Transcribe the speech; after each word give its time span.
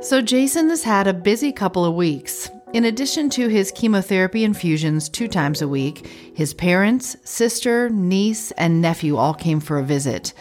So, 0.00 0.22
Jason 0.22 0.68
has 0.68 0.84
had 0.84 1.08
a 1.08 1.12
busy 1.12 1.50
couple 1.50 1.84
of 1.84 1.94
weeks. 1.94 2.48
In 2.72 2.84
addition 2.84 3.28
to 3.30 3.48
his 3.48 3.72
chemotherapy 3.72 4.44
infusions 4.44 5.08
two 5.08 5.26
times 5.26 5.60
a 5.60 5.66
week, 5.66 6.06
his 6.34 6.54
parents, 6.54 7.16
sister, 7.24 7.90
niece, 7.90 8.52
and 8.52 8.80
nephew 8.80 9.16
all 9.16 9.34
came 9.34 9.58
for 9.58 9.78
a 9.78 9.84
visit. 9.84 10.34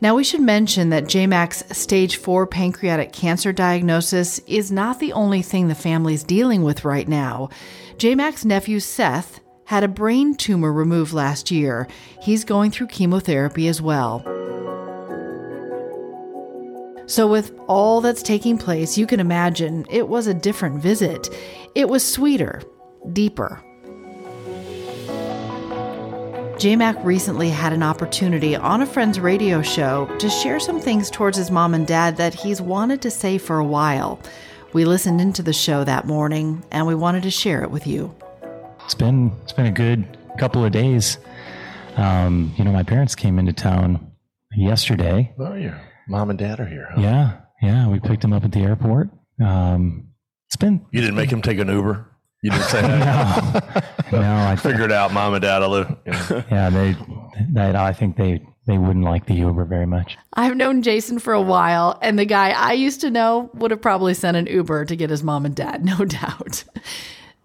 Now, 0.00 0.16
we 0.16 0.24
should 0.24 0.40
mention 0.40 0.90
that 0.90 1.04
JMac's 1.04 1.76
stage 1.76 2.16
4 2.16 2.48
pancreatic 2.48 3.12
cancer 3.12 3.52
diagnosis 3.52 4.40
is 4.40 4.72
not 4.72 4.98
the 4.98 5.12
only 5.12 5.40
thing 5.40 5.68
the 5.68 5.76
family's 5.76 6.24
dealing 6.24 6.64
with 6.64 6.84
right 6.84 7.06
now. 7.06 7.48
JMac's 7.98 8.44
nephew, 8.44 8.80
Seth, 8.80 9.38
had 9.66 9.84
a 9.84 9.88
brain 9.88 10.34
tumor 10.34 10.72
removed 10.72 11.12
last 11.12 11.52
year. 11.52 11.86
He's 12.20 12.44
going 12.44 12.72
through 12.72 12.88
chemotherapy 12.88 13.68
as 13.68 13.80
well. 13.80 14.35
So, 17.06 17.28
with 17.28 17.56
all 17.68 18.00
that's 18.00 18.22
taking 18.22 18.58
place, 18.58 18.98
you 18.98 19.06
can 19.06 19.20
imagine 19.20 19.86
it 19.88 20.08
was 20.08 20.26
a 20.26 20.34
different 20.34 20.82
visit. 20.82 21.28
It 21.76 21.88
was 21.88 22.04
sweeter, 22.04 22.62
deeper. 23.12 23.62
JMac 26.56 27.04
recently 27.04 27.50
had 27.50 27.72
an 27.72 27.82
opportunity 27.82 28.56
on 28.56 28.80
a 28.80 28.86
friend's 28.86 29.20
radio 29.20 29.60
show 29.60 30.06
to 30.18 30.30
share 30.30 30.58
some 30.58 30.80
things 30.80 31.10
towards 31.10 31.36
his 31.36 31.50
mom 31.50 31.74
and 31.74 31.86
dad 31.86 32.16
that 32.16 32.32
he's 32.32 32.62
wanted 32.62 33.02
to 33.02 33.10
say 33.10 33.36
for 33.36 33.58
a 33.58 33.64
while. 33.64 34.18
We 34.72 34.84
listened 34.84 35.20
into 35.20 35.42
the 35.42 35.52
show 35.52 35.84
that 35.84 36.06
morning 36.06 36.64
and 36.70 36.86
we 36.86 36.94
wanted 36.94 37.24
to 37.24 37.30
share 37.30 37.62
it 37.62 37.70
with 37.70 37.86
you. 37.86 38.14
It's 38.84 38.94
been 38.94 39.32
it's 39.42 39.52
been 39.52 39.66
a 39.66 39.70
good 39.70 40.16
couple 40.38 40.64
of 40.64 40.72
days. 40.72 41.18
Um, 41.96 42.52
you 42.56 42.64
know, 42.64 42.72
my 42.72 42.82
parents 42.82 43.14
came 43.14 43.38
into 43.38 43.52
town 43.52 44.12
yesterday. 44.56 45.34
Oh, 45.38 45.54
your 45.54 45.78
mom 46.08 46.30
and 46.30 46.38
dad 46.38 46.60
are 46.60 46.66
here. 46.66 46.88
Huh? 46.94 47.00
Yeah, 47.00 47.40
yeah. 47.62 47.88
We 47.88 48.00
picked 48.00 48.22
them 48.22 48.32
up 48.32 48.44
at 48.44 48.52
the 48.52 48.60
airport. 48.60 49.10
Um, 49.44 50.08
it's 50.48 50.56
been 50.56 50.86
You 50.92 51.00
didn't 51.00 51.16
make 51.16 51.30
him 51.30 51.42
take 51.42 51.58
an 51.58 51.68
Uber. 51.68 52.10
You 52.42 52.50
didn't 52.50 52.66
say 52.66 52.82
that. 52.82 53.84
no, 54.12 54.20
no. 54.20 54.36
I 54.46 54.56
Figured 54.62 54.92
out, 54.92 55.12
mom 55.12 55.34
and 55.34 55.42
dad. 55.42 55.62
I 55.62 55.66
live. 55.66 55.96
Yeah. 56.06 56.42
yeah, 56.50 56.70
they, 56.70 56.96
they 57.50 57.76
I 57.76 57.92
think 57.92 58.16
they 58.16 58.40
they 58.66 58.78
wouldn't 58.78 59.04
like 59.04 59.26
the 59.26 59.34
Uber 59.34 59.64
very 59.64 59.86
much. 59.86 60.18
I've 60.32 60.56
known 60.56 60.82
Jason 60.82 61.18
for 61.18 61.32
a 61.32 61.40
while, 61.40 61.98
and 62.02 62.18
the 62.18 62.24
guy 62.24 62.50
I 62.50 62.72
used 62.72 63.00
to 63.02 63.10
know 63.10 63.50
would 63.54 63.70
have 63.70 63.80
probably 63.80 64.12
sent 64.12 64.36
an 64.36 64.46
Uber 64.46 64.84
to 64.86 64.96
get 64.96 65.08
his 65.10 65.22
mom 65.22 65.46
and 65.46 65.54
dad, 65.54 65.84
no 65.98 66.04
doubt. 66.04 66.64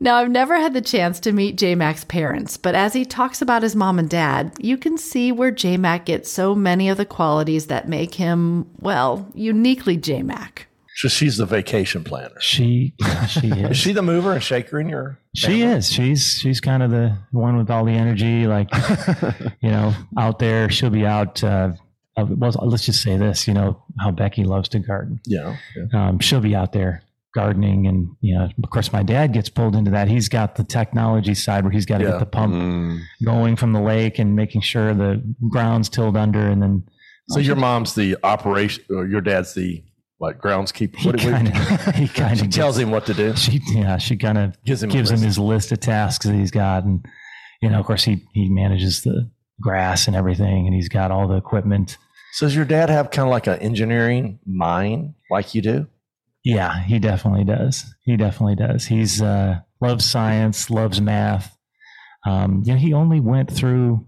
Now, 0.03 0.15
I've 0.15 0.31
never 0.31 0.59
had 0.59 0.73
the 0.73 0.81
chance 0.81 1.19
to 1.19 1.31
meet 1.31 1.59
J 1.59 1.75
Mac's 1.75 2.03
parents, 2.03 2.57
but 2.57 2.73
as 2.73 2.93
he 2.93 3.05
talks 3.05 3.39
about 3.39 3.61
his 3.61 3.75
mom 3.75 3.99
and 3.99 4.09
dad, 4.09 4.51
you 4.57 4.75
can 4.75 4.97
see 4.97 5.31
where 5.31 5.51
J 5.51 5.77
Mac 5.77 6.05
gets 6.05 6.31
so 6.31 6.55
many 6.55 6.89
of 6.89 6.97
the 6.97 7.05
qualities 7.05 7.67
that 7.67 7.87
make 7.87 8.15
him, 8.15 8.67
well, 8.79 9.29
uniquely 9.35 9.97
J 9.97 10.23
Mac. 10.23 10.67
So 10.95 11.07
she's 11.07 11.37
the 11.37 11.45
vacation 11.45 12.03
planner. 12.03 12.33
She 12.39 12.95
she 13.29 13.49
is. 13.49 13.71
Is 13.71 13.77
she 13.77 13.93
the 13.93 14.01
mover 14.01 14.31
and 14.31 14.41
shaker 14.41 14.79
in 14.79 14.89
your? 14.89 15.19
She 15.35 15.61
is. 15.61 15.91
She's 15.91 16.35
she's 16.39 16.59
kind 16.59 16.81
of 16.81 16.89
the 16.89 17.15
one 17.29 17.55
with 17.57 17.69
all 17.69 17.85
the 17.85 17.93
energy. 17.93 18.47
Like, 18.47 18.69
you 19.61 19.69
know, 19.69 19.93
out 20.17 20.39
there. 20.39 20.67
She'll 20.71 20.89
be 20.89 21.05
out. 21.05 21.43
Uh, 21.43 21.73
uh, 22.17 22.25
well, 22.27 22.51
let's 22.63 22.87
just 22.87 23.03
say 23.03 23.17
this. 23.17 23.47
You 23.47 23.53
know 23.53 23.83
how 23.99 24.09
Becky 24.09 24.45
loves 24.45 24.67
to 24.69 24.79
garden. 24.79 25.21
Yeah. 25.27 25.57
yeah. 25.75 26.07
Um, 26.07 26.19
she'll 26.19 26.41
be 26.41 26.55
out 26.55 26.73
there 26.73 27.03
gardening, 27.33 27.87
and 27.87 28.07
you 28.21 28.37
know, 28.37 28.49
of 28.63 28.69
course, 28.69 28.91
my 28.91 29.03
dad 29.03 29.33
gets 29.33 29.49
pulled 29.49 29.75
into 29.75 29.91
that. 29.91 30.07
He's 30.07 30.29
got 30.29 30.55
the 30.55 30.63
technology 30.63 31.33
side 31.33 31.63
where 31.63 31.71
he's 31.71 31.85
got 31.85 31.99
to 31.99 32.03
Yeah. 32.05 32.11
get 32.11 32.19
the 32.19 32.25
pump 32.25 32.53
Mm. 32.53 32.99
going 33.23 33.55
from 33.55 33.73
the 33.73 33.81
lake 33.81 34.19
and 34.19 34.35
making 34.35 34.61
sure 34.61 34.93
the 34.93 35.21
ground's 35.49 35.89
tilled 35.89 36.17
under, 36.17 36.47
and 36.47 36.61
then 36.61 36.83
So 37.29 37.39
your 37.39 37.55
mom's 37.55 37.95
the 37.95 38.17
operation, 38.23 38.83
or 38.89 39.07
your 39.07 39.21
dad's 39.21 39.53
the 39.53 39.83
what 40.17 40.39
groundskeeper? 40.39 40.97
he 40.97 41.11
kind 41.31 41.47
of 41.47 41.95
he 41.95 42.07
kind 42.07 42.37
she 42.37 42.45
of 42.45 42.51
tells 42.51 42.77
him 42.77 42.91
what 42.91 43.05
to 43.07 43.13
do. 43.13 43.35
she 43.35 43.59
yeah 43.73 43.97
she 43.97 44.15
kind 44.17 44.37
of 44.37 44.55
Gives 44.65 44.83
him 44.83 44.89
gives 44.89 45.09
him 45.09 45.19
his 45.19 45.39
list 45.39 45.71
of 45.71 45.79
tasks 45.79 46.25
that 46.25 46.33
he's 46.35 46.51
got 46.51 46.83
and 46.83 47.03
you 47.61 47.69
know 47.69 47.79
of 47.79 47.85
course 47.87 48.03
he 48.03 48.23
he 48.33 48.47
manages 48.49 49.01
the 49.01 49.29
grass 49.59 50.05
and 50.07 50.15
everything 50.15 50.67
and 50.67 50.75
he's 50.75 50.89
got 50.89 51.09
all 51.09 51.27
the 51.27 51.37
equipment 51.37 51.97
So 52.33 52.45
does 52.45 52.55
your 52.55 52.65
dad 52.65 52.89
have 52.89 53.09
kind 53.11 53.27
of 53.27 53.31
like 53.31 53.47
an 53.47 53.57
engineering 53.59 54.37
mind, 54.45 55.15
like 55.31 55.55
you 55.55 55.61
do? 55.63 55.87
Yeah 56.43 56.81
he 56.83 56.99
definitely 56.99 57.43
does 57.43 57.93
he 58.03 58.17
definitely 58.17 58.55
does 58.55 58.85
he's 58.85 59.21
uh 59.21 59.59
loves 59.79 60.05
science 60.05 60.69
loves 60.69 60.99
math 61.01 61.55
um 62.25 62.61
you 62.65 62.73
know 62.73 62.79
he 62.79 62.93
only 62.93 63.19
went 63.19 63.51
through 63.51 64.05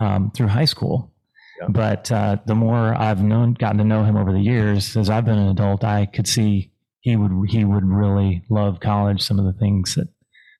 um 0.00 0.30
through 0.34 0.48
high 0.48 0.64
school 0.64 1.12
Yeah. 1.60 1.68
but 1.70 2.10
uh 2.12 2.36
the 2.46 2.54
more 2.54 2.94
i've 2.94 3.22
known 3.22 3.54
gotten 3.54 3.78
to 3.78 3.84
know 3.84 4.04
him 4.04 4.16
over 4.16 4.32
the 4.32 4.40
years 4.40 4.96
as 4.96 5.10
i've 5.10 5.24
been 5.24 5.38
an 5.38 5.48
adult 5.48 5.84
i 5.84 6.06
could 6.06 6.26
see 6.28 6.70
he 7.00 7.16
would 7.16 7.50
he 7.50 7.64
would 7.64 7.84
really 7.84 8.42
love 8.48 8.78
college 8.80 9.20
some 9.22 9.38
of 9.38 9.44
the 9.44 9.58
things 9.58 9.94
that 9.96 10.08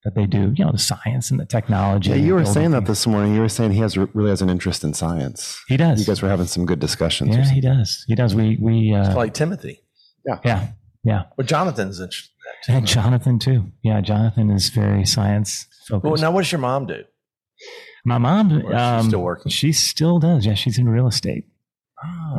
that 0.05 0.17
they 0.17 0.27
do 0.27 0.53
you 0.57 0.65
know 0.65 0.73
the 0.73 0.79
science 0.79 1.31
and 1.31 1.39
the 1.39 1.47
technology 1.47 2.11
Yeah, 2.11 2.17
you 2.17 2.35
were 2.35 2.45
saying 2.45 2.73
that 2.73 2.87
this 2.87 3.07
morning. 3.07 3.37
You 3.37 3.41
were 3.43 3.49
saying 3.49 3.71
he 3.71 3.79
has 3.79 3.97
really 3.97 4.31
has 4.31 4.43
an 4.43 4.51
interest 4.51 4.83
in 4.83 4.95
science. 4.95 5.63
he 5.69 5.77
does 5.77 6.01
You 6.01 6.07
guys 6.07 6.21
were 6.21 6.29
having 6.29 6.47
some 6.49 6.67
good 6.67 6.81
discussions. 6.81 7.37
yeah 7.37 7.49
he 7.49 7.61
does 7.61 8.05
he 8.09 8.17
does 8.17 8.35
we 8.35 8.59
we 8.61 8.93
uh 8.93 9.15
like 9.15 9.33
Timothy. 9.33 9.81
yeah 10.27 10.39
yeah 10.45 10.61
Well, 11.05 11.25
Jonathan's 11.45 12.01
interested. 12.01 12.31
in 12.69 12.75
that 12.75 12.79
and 12.79 12.87
jonathan 12.87 13.39
too 13.39 13.73
yeah 13.83 14.01
jonathan 14.01 14.51
is 14.51 14.69
very 14.71 15.05
science 15.05 15.67
focused 15.89 16.11
Well, 16.11 16.21
now 16.21 16.31
what 16.31 16.43
does 16.43 16.53
your 16.53 16.61
mom 16.61 16.87
do? 16.87 17.03
My 18.05 18.19
mom, 18.19 18.51
um, 18.67 19.07
still 19.07 19.21
working? 19.23 19.51
She 19.51 19.73
still 19.73 20.19
does. 20.19 20.45
Yeah, 20.45 20.55
she's 20.55 20.77
in 20.77 20.89
real 20.89 21.07
estate. 21.07 21.45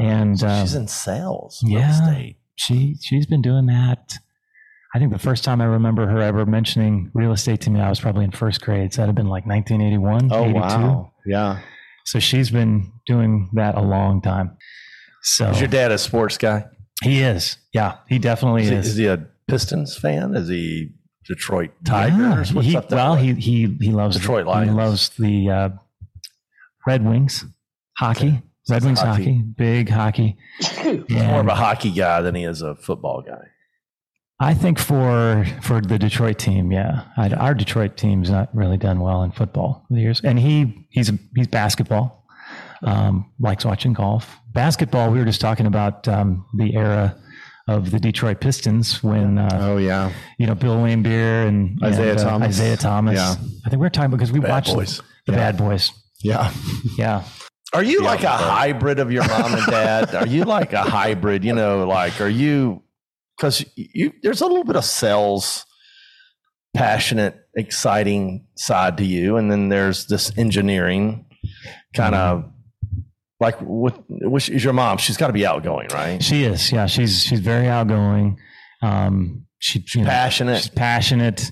And, 0.01 0.37
so 0.37 0.47
uh, 0.47 0.61
she's 0.61 0.75
in 0.75 0.89
sales, 0.89 1.61
real 1.63 1.79
yeah. 1.79 1.91
estate. 1.91 2.37
She 2.55 2.97
she's 3.01 3.25
been 3.25 3.41
doing 3.41 3.67
that. 3.67 4.17
I 4.93 4.99
think 4.99 5.13
the 5.13 5.19
first 5.19 5.43
time 5.45 5.61
I 5.61 5.65
remember 5.65 6.05
her 6.05 6.19
ever 6.21 6.45
mentioning 6.45 7.09
real 7.13 7.31
estate 7.31 7.61
to 7.61 7.69
me, 7.69 7.79
I 7.79 7.89
was 7.89 7.99
probably 8.01 8.25
in 8.25 8.31
first 8.31 8.61
grade. 8.61 8.93
So 8.93 9.01
that'd 9.01 9.09
have 9.09 9.15
been 9.15 9.29
like 9.29 9.45
1981, 9.45 10.29
Oh 10.33 10.43
82. 10.43 10.59
wow. 10.59 11.13
Yeah. 11.25 11.59
So 12.05 12.19
she's 12.19 12.49
been 12.51 12.91
doing 13.07 13.49
that 13.53 13.75
a 13.75 13.81
long 13.81 14.21
time. 14.21 14.57
So 15.21 15.49
Is 15.49 15.59
your 15.61 15.69
dad 15.69 15.91
a 15.93 15.97
sports 15.97 16.37
guy? 16.37 16.65
He 17.03 17.21
is. 17.21 17.57
Yeah, 17.73 17.97
he 18.09 18.19
definitely 18.19 18.63
Is 18.63 18.69
he, 18.69 18.75
is. 18.75 18.87
is 18.87 18.95
he 18.97 19.05
a 19.07 19.25
Pistons 19.47 19.95
fan? 19.97 20.35
Is 20.35 20.47
he 20.49 20.91
Detroit 21.27 21.71
Yeah, 21.85 21.91
Tigers? 22.09 22.53
What's 22.53 22.67
he- 22.67 22.77
up 22.77 22.89
well, 22.91 23.15
way? 23.15 23.23
he 23.23 23.33
he 23.35 23.77
he 23.81 23.91
loves 23.91 24.15
Detroit 24.17 24.45
Lions. 24.47 24.69
He 24.71 24.75
loves 24.75 25.09
the 25.17 25.49
uh, 25.49 25.69
Red 26.87 27.05
Wings 27.05 27.45
hockey. 27.97 28.27
Okay. 28.27 28.41
Red 28.69 28.83
Wings 28.85 28.99
hockey. 29.01 29.23
hockey. 29.23 29.41
big 29.57 29.89
hockey. 29.89 30.37
He's 30.59 31.09
more 31.23 31.41
of 31.41 31.47
a 31.47 31.55
hockey 31.55 31.91
guy 31.91 32.21
than 32.21 32.35
he 32.35 32.43
is 32.45 32.61
a 32.61 32.75
football 32.75 33.21
guy. 33.21 33.47
I 34.39 34.53
think 34.53 34.79
for 34.79 35.45
for 35.61 35.79
the 35.81 35.97
Detroit 35.99 36.39
team, 36.39 36.71
yeah, 36.71 37.03
I, 37.17 37.29
our 37.29 37.53
Detroit 37.53 37.97
team's 37.97 38.29
not 38.29 38.53
really 38.55 38.77
done 38.77 38.99
well 38.99 39.23
in 39.23 39.31
football 39.31 39.85
years, 39.89 40.21
and 40.23 40.39
he 40.39 40.87
he's 40.89 41.11
he's 41.35 41.47
basketball, 41.47 42.22
um, 42.83 43.31
likes 43.39 43.65
watching 43.65 43.93
golf. 43.93 44.37
Basketball, 44.53 45.11
we 45.11 45.19
were 45.19 45.25
just 45.25 45.41
talking 45.41 45.65
about 45.65 46.07
um, 46.07 46.45
the 46.57 46.75
era 46.75 47.15
of 47.67 47.91
the 47.91 47.99
Detroit 47.99 48.41
Pistons 48.41 49.01
when 49.01 49.37
uh, 49.37 49.49
Oh 49.61 49.77
yeah. 49.77 50.11
you 50.37 50.45
know 50.45 50.53
Bill 50.55 50.75
Laimbeer 50.77 51.47
and 51.47 51.79
Isiah 51.83 52.11
and, 52.11 52.19
uh, 52.19 52.23
Thomas. 52.23 52.55
Isiah 52.59 52.77
Thomas. 52.77 53.15
Yeah. 53.15 53.35
I 53.65 53.69
think 53.69 53.79
we 53.79 53.87
are 53.87 53.89
talking 53.89 54.11
because 54.11 54.31
we 54.31 54.39
Bad 54.41 54.49
watched 54.49 54.73
boys. 54.73 55.01
the 55.25 55.31
Yeah. 55.31 55.37
Bad 55.37 55.57
Boys. 55.57 55.91
Yeah. 56.21 56.51
Yeah, 56.97 57.23
Are 57.73 57.83
you 57.83 58.01
Yeah, 58.01 58.07
like 58.09 58.19
a 58.21 58.23
but- 58.23 58.37
hybrid 58.41 58.99
of 58.99 59.11
your 59.11 59.27
mom 59.27 59.53
and 59.55 59.65
dad? 59.65 60.13
Are 60.15 60.27
you 60.27 60.43
like 60.43 60.73
a 60.73 60.81
hybrid? 60.83 61.43
You 61.45 61.53
know, 61.53 61.85
like 61.87 62.19
are 62.21 62.29
you? 62.29 62.83
Because 63.37 63.65
you 63.75 64.11
there's 64.21 64.41
a 64.41 64.45
little 64.45 64.63
bit 64.65 64.75
of 64.75 64.85
sales, 64.85 65.65
passionate, 66.75 67.35
exciting 67.55 68.45
side 68.55 68.97
to 68.97 69.05
you, 69.05 69.37
and 69.37 69.51
then 69.51 69.69
there's 69.69 70.05
this 70.07 70.31
engineering 70.37 71.25
kind 71.95 72.15
of 72.15 72.45
like 73.39 73.55
with 73.61 73.95
which 74.09 74.49
is 74.49 74.63
your 74.63 74.73
mom? 74.73 74.97
She's 74.97 75.17
got 75.17 75.27
to 75.27 75.33
be 75.33 75.45
outgoing, 75.45 75.87
right? 75.93 76.21
she 76.23 76.43
is. 76.43 76.71
Yeah, 76.71 76.85
she's 76.85 77.23
she's 77.23 77.39
very 77.39 77.67
outgoing. 77.67 78.39
Um, 78.81 79.45
she 79.59 79.83
you 79.95 80.01
know, 80.03 80.09
Passionate. 80.09 80.57
she's 80.57 80.69
passionate. 80.69 81.51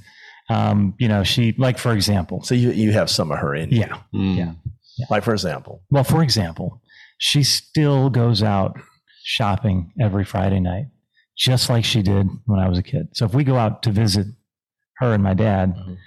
Um, 0.49 0.95
you 0.99 1.07
know, 1.07 1.23
she 1.23 1.53
like 1.57 1.77
for 1.77 1.93
example. 1.93 2.43
So 2.43 2.55
you 2.55 2.71
you 2.71 2.91
have 2.91 3.09
some 3.09 3.31
of 3.31 3.39
her 3.39 3.55
in. 3.55 3.69
you. 3.69 3.79
Yeah. 3.79 3.97
Mm. 4.13 4.37
Yeah. 4.37 5.05
Like 5.09 5.23
for 5.23 5.31
example, 5.33 5.81
Well, 5.89 6.03
for 6.03 6.21
example, 6.21 6.81
she 7.17 7.43
still 7.43 8.09
goes 8.09 8.43
out 8.43 8.77
shopping 9.23 9.91
every 10.01 10.25
Friday 10.25 10.59
night, 10.59 10.85
just 11.37 11.69
like 11.69 11.85
she 11.85 12.01
did 12.01 12.27
when 12.45 12.59
I 12.59 12.67
was 12.67 12.77
a 12.77 12.83
kid. 12.83 13.07
So 13.13 13.25
if 13.25 13.33
we 13.33 13.43
go 13.43 13.55
out 13.55 13.83
to 13.83 13.91
visit 13.91 14.27
her 14.97 15.13
and 15.13 15.23
my 15.23 15.33
dad, 15.33 15.73
Mhm. 15.75 15.97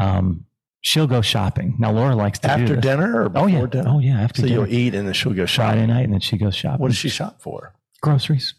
um, 0.00 0.44
she'll 0.82 1.06
go 1.06 1.22
shopping. 1.22 1.74
Now 1.78 1.90
Laura 1.92 2.14
likes 2.14 2.38
to 2.40 2.48
do 2.48 2.52
after 2.52 2.76
dinner 2.76 3.22
or 3.24 3.28
before 3.30 3.44
Oh 3.44 3.46
yeah. 3.50 3.66
dinner? 3.66 3.88
Oh 3.88 3.98
yeah. 4.00 4.20
After 4.20 4.42
dinner. 4.42 4.48
So 4.48 4.54
dinner. 4.64 4.68
you'll 4.70 4.78
eat 4.86 4.94
and 4.94 5.06
then 5.06 5.14
she'll 5.14 5.32
go 5.32 5.46
Friday 5.46 5.80
shopping. 5.80 5.86
night, 5.94 6.04
and 6.04 6.12
then 6.12 6.20
she 6.20 6.36
goes 6.36 6.54
shopping. 6.54 6.80
What 6.80 6.88
does 6.88 6.98
she 6.98 7.08
shop 7.08 7.40
for? 7.40 7.72
Groceries. 8.02 8.54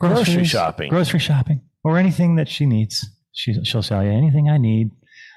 Grocery 0.00 0.44
shopping. 0.44 0.88
Grocery 0.88 1.20
shopping, 1.20 1.60
or 1.84 1.98
anything 1.98 2.36
that 2.36 2.48
she 2.48 2.64
needs. 2.64 3.06
She 3.32 3.52
she'll 3.64 3.82
sell 3.82 4.02
you 4.02 4.10
anything 4.10 4.48
I 4.48 4.56
need, 4.56 4.90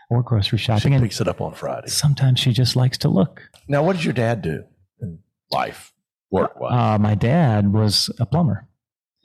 or 0.10 0.24
grocery 0.24 0.58
shopping. 0.58 0.92
She. 0.92 0.94
And 0.96 1.04
picks 1.04 1.20
it 1.20 1.28
up 1.28 1.42
on 1.42 1.54
Friday. 1.54 1.88
sometimes 1.88 2.40
she 2.40 2.54
just 2.54 2.76
likes 2.76 2.98
to 3.00 3.10
look. 3.10 3.42
Now, 3.68 3.84
what 3.84 3.96
did 3.98 4.06
your 4.06 4.14
dad 4.14 4.42
do 4.42 4.64
in 5.02 5.20
life, 5.52 5.92
work 6.32 6.60
wise? 6.60 6.72
Uh, 6.74 6.98
my 7.00 7.16
dad 7.16 7.74
was 7.74 8.10
a 8.20 8.26
plumber. 8.26 8.68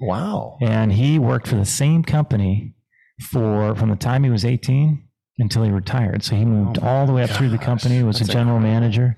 Wow. 0.00 0.58
and 0.60 0.92
he 0.92 1.18
worked 1.18 1.48
for 1.48 1.56
the 1.56 1.64
same 1.64 2.04
company 2.04 2.74
for 3.20 3.74
from 3.74 3.90
the 3.90 3.96
time 3.96 4.22
he 4.22 4.30
was 4.30 4.44
18 4.44 5.07
until 5.38 5.62
he 5.62 5.70
retired. 5.70 6.22
So 6.24 6.34
he 6.36 6.44
moved 6.44 6.78
Oh 6.82 6.86
all 6.86 7.06
the 7.06 7.12
way 7.12 7.22
up 7.22 7.30
through 7.30 7.50
the 7.50 7.58
company. 7.58 7.96
He 7.98 8.02
was 8.02 8.16
a 8.16 8.24
that's 8.24 8.32
general 8.32 8.58
manager. 8.60 9.16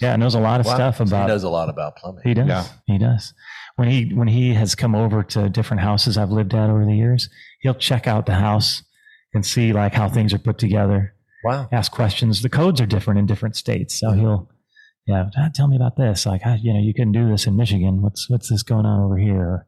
Yeah, 0.00 0.16
knows 0.16 0.34
a 0.34 0.40
lot 0.40 0.60
of 0.60 0.66
Wow. 0.66 0.74
stuff 0.74 0.96
So 0.96 1.04
about. 1.04 1.22
he 1.22 1.28
knows 1.28 1.42
a 1.44 1.48
lot 1.50 1.68
about 1.68 1.96
plumbing. 1.96 2.22
He 2.24 2.34
does. 2.34 2.48
Yeah. 2.48 2.64
He 2.86 2.98
does. 2.98 3.34
When 3.76 3.88
he 3.88 4.12
when 4.14 4.28
he 4.28 4.54
has 4.54 4.74
come 4.74 4.94
over 4.94 5.22
to 5.22 5.48
different 5.48 5.82
houses 5.82 6.16
I've 6.18 6.30
lived 6.30 6.54
at 6.54 6.70
over 6.70 6.84
the 6.84 6.96
years, 6.96 7.28
he'll 7.60 7.74
check 7.74 8.06
out 8.06 8.26
the 8.26 8.34
house 8.34 8.82
and 9.34 9.44
see 9.46 9.72
like 9.72 9.94
how 9.94 10.08
things 10.08 10.32
are 10.34 10.38
put 10.38 10.58
together. 10.58 11.14
Wow. 11.44 11.68
Ask 11.72 11.92
questions. 11.92 12.42
The 12.42 12.48
codes 12.50 12.80
are 12.80 12.86
different 12.86 13.18
in 13.20 13.26
different 13.26 13.56
states, 13.56 13.98
so 13.98 14.12
he'll 14.12 14.50
yeah 15.06 15.30
"Ah, 15.38 15.48
tell 15.54 15.68
me 15.68 15.76
about 15.76 15.96
this. 15.96 16.26
Like 16.26 16.42
"Ah, 16.44 16.56
you 16.60 16.72
know 16.74 16.80
you 16.80 16.92
couldn't 16.92 17.12
do 17.12 17.28
this 17.30 17.46
in 17.46 17.56
Michigan. 17.56 18.02
What's 18.02 18.28
what's 18.28 18.48
this 18.50 18.62
going 18.62 18.86
on 18.86 19.00
over 19.04 19.16
here? 19.18 19.66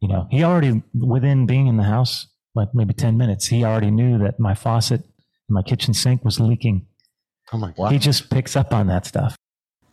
You 0.00 0.08
know 0.08 0.26
he 0.30 0.42
already 0.42 0.82
within 0.94 1.46
being 1.46 1.66
in 1.66 1.76
the 1.76 1.84
house 1.84 2.26
like 2.54 2.68
maybe 2.74 2.92
ten 2.94 3.16
minutes 3.16 3.46
he 3.46 3.64
already 3.64 3.90
knew 3.90 4.18
that 4.18 4.40
my 4.40 4.54
faucet 4.54 5.02
in 5.02 5.09
my 5.50 5.62
kitchen 5.62 5.94
sink 5.94 6.24
was 6.24 6.40
leaking. 6.40 6.86
Oh 7.52 7.58
my 7.58 7.72
God. 7.72 7.92
He 7.92 7.98
just 7.98 8.30
picks 8.30 8.56
up 8.56 8.72
on 8.72 8.86
that 8.86 9.06
stuff. 9.06 9.36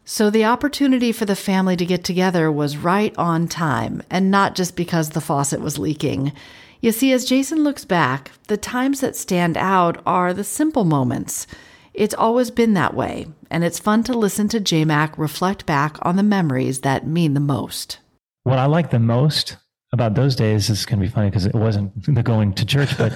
So 0.05 0.29
the 0.29 0.45
opportunity 0.45 1.11
for 1.11 1.25
the 1.25 1.35
family 1.35 1.75
to 1.75 1.85
get 1.85 2.03
together 2.05 2.49
was 2.49 2.77
right 2.77 3.13
on 3.17 3.47
time, 3.47 4.01
and 4.09 4.31
not 4.31 4.55
just 4.55 4.77
because 4.77 5.09
the 5.09 5.21
faucet 5.21 5.59
was 5.59 5.77
leaking. 5.77 6.31
You 6.79 6.93
see, 6.93 7.11
as 7.11 7.25
Jason 7.25 7.63
looks 7.63 7.83
back, 7.83 8.31
the 8.47 8.55
times 8.55 9.01
that 9.01 9.17
stand 9.17 9.57
out 9.57 10.01
are 10.05 10.33
the 10.33 10.45
simple 10.45 10.85
moments. 10.85 11.45
It's 11.93 12.13
always 12.13 12.51
been 12.51 12.73
that 12.75 12.93
way, 12.93 13.25
and 13.49 13.63
it's 13.63 13.79
fun 13.79 14.03
to 14.03 14.13
listen 14.13 14.47
to 14.49 14.61
JMac 14.61 15.17
reflect 15.17 15.65
back 15.65 15.97
on 16.03 16.15
the 16.15 16.23
memories 16.23 16.81
that 16.81 17.07
mean 17.07 17.33
the 17.33 17.39
most. 17.39 17.99
What 18.43 18.59
I 18.59 18.65
like 18.65 18.91
the 18.91 18.99
most 18.99 19.57
about 19.93 20.15
those 20.15 20.35
days 20.35 20.69
is 20.69 20.85
going 20.85 20.99
to 20.99 21.05
be 21.05 21.11
funny 21.11 21.29
because 21.29 21.45
it 21.45 21.55
wasn't 21.55 21.91
the 22.13 22.23
going 22.23 22.53
to 22.53 22.65
church, 22.65 22.97
but 22.97 23.13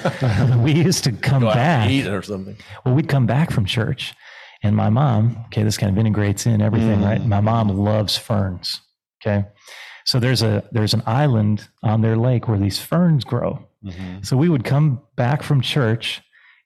we 0.60 0.72
used 0.72 1.04
to 1.04 1.12
come 1.12 1.44
back. 1.44 1.88
to 1.88 1.94
eat 1.94 2.08
or 2.08 2.22
something. 2.22 2.56
Well, 2.86 2.96
we'd 2.96 3.10
come 3.10 3.26
back 3.26 3.52
from 3.52 3.66
church, 3.66 4.14
and 4.64 4.76
my 4.76 4.90
mom, 4.90 5.38
okay, 5.48 5.64
this 5.64 5.78
kind 5.78 5.92
of 5.92 5.98
integrates 5.98 6.46
in 6.46 6.62
everything, 6.62 7.00
Mm. 7.00 7.06
right? 7.06 7.26
My 7.26 7.42
mom 7.42 7.68
loves 7.70 8.18
ferns. 8.18 8.80
Okay. 9.22 9.46
So 10.06 10.20
there's 10.20 10.42
a 10.42 10.64
there's 10.72 10.94
an 10.96 11.04
island 11.06 11.68
on 11.84 12.02
their 12.02 12.18
lake 12.18 12.48
where 12.48 12.58
these 12.58 12.80
ferns 12.80 13.24
grow. 13.24 13.68
Mhm. 13.86 14.26
So 14.26 14.36
we 14.38 14.50
would 14.50 14.64
come 14.64 15.02
back 15.16 15.44
from 15.44 15.62
church, 15.62 16.22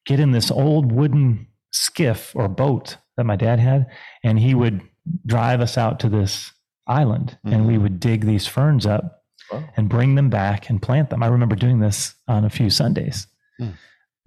get 0.05 0.19
in 0.21 0.31
this 0.31 0.49
old 0.51 0.91
wooden 0.91 1.47
skiff 1.71 2.31
or 2.35 2.47
boat 2.47 2.97
that 3.17 3.25
my 3.25 3.35
dad 3.35 3.59
had, 3.59 3.87
and 4.23 4.39
he 4.39 4.53
would 4.55 4.81
drive 5.25 5.59
us 5.61 5.77
out 5.77 5.99
to 6.01 6.09
this 6.09 6.51
island 6.87 7.37
and 7.43 7.65
we 7.67 7.75
Mhm. 7.75 7.81
would 7.81 7.99
dig 7.99 8.25
these 8.25 8.47
ferns 8.47 8.85
up 8.85 9.14
Wow. 9.51 9.63
and 9.77 9.87
bring 9.89 10.15
them 10.15 10.29
back 10.29 10.69
and 10.69 10.81
plant 10.81 11.09
them. 11.09 11.21
I 11.23 11.27
remember 11.27 11.55
doing 11.55 11.79
this 11.79 12.15
on 12.27 12.45
a 12.45 12.49
few 12.49 12.69
Sundays. 12.69 13.27
Mm. 13.61 13.73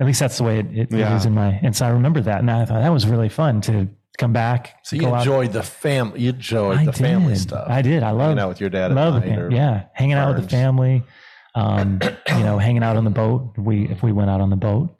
At 0.00 0.06
least 0.06 0.20
that's 0.20 0.38
the 0.38 0.44
way 0.44 0.60
it, 0.60 0.66
it, 0.72 0.92
Yeah. 0.92 1.12
it 1.12 1.16
is 1.16 1.26
in 1.26 1.34
my. 1.34 1.58
And 1.62 1.74
so 1.74 1.86
I 1.86 1.88
remember 1.90 2.20
that, 2.20 2.38
and 2.40 2.50
I 2.50 2.64
thought 2.64 2.80
that 2.82 2.92
was 2.92 3.06
really 3.06 3.28
fun 3.28 3.60
to 3.62 3.88
come 4.16 4.32
back. 4.32 4.76
So 4.84 4.96
you 4.96 5.02
go 5.02 5.14
out- 5.14 5.20
enjoyed 5.20 5.52
the 5.52 5.62
family. 5.62 6.20
You 6.20 6.30
enjoyed 6.30 6.78
I 6.78 6.84
the 6.84 6.92
family 6.92 7.34
stuff. 7.34 7.66
I 7.68 7.82
did. 7.82 8.02
I 8.02 8.10
love 8.12 8.28
Hanging 8.28 8.38
out 8.40 8.48
with 8.48 8.60
your 8.60 8.70
dad 8.70 8.92
love 8.92 9.14
the 9.14 9.20
fam- 9.22 9.50
yeah, 9.50 9.84
hanging 9.94 10.16
out 10.16 10.34
with 10.34 10.44
the 10.44 10.48
family. 10.48 11.02
Um, 11.54 11.98
you 12.28 12.44
know, 12.44 12.58
hanging 12.58 12.82
out 12.84 12.96
on 12.96 13.04
the 13.04 13.10
boat. 13.10 13.54
We 13.56 13.88
if 13.88 14.02
we 14.02 14.12
went 14.12 14.30
out 14.30 14.40
on 14.40 14.50
the 14.50 14.56
boat, 14.56 14.90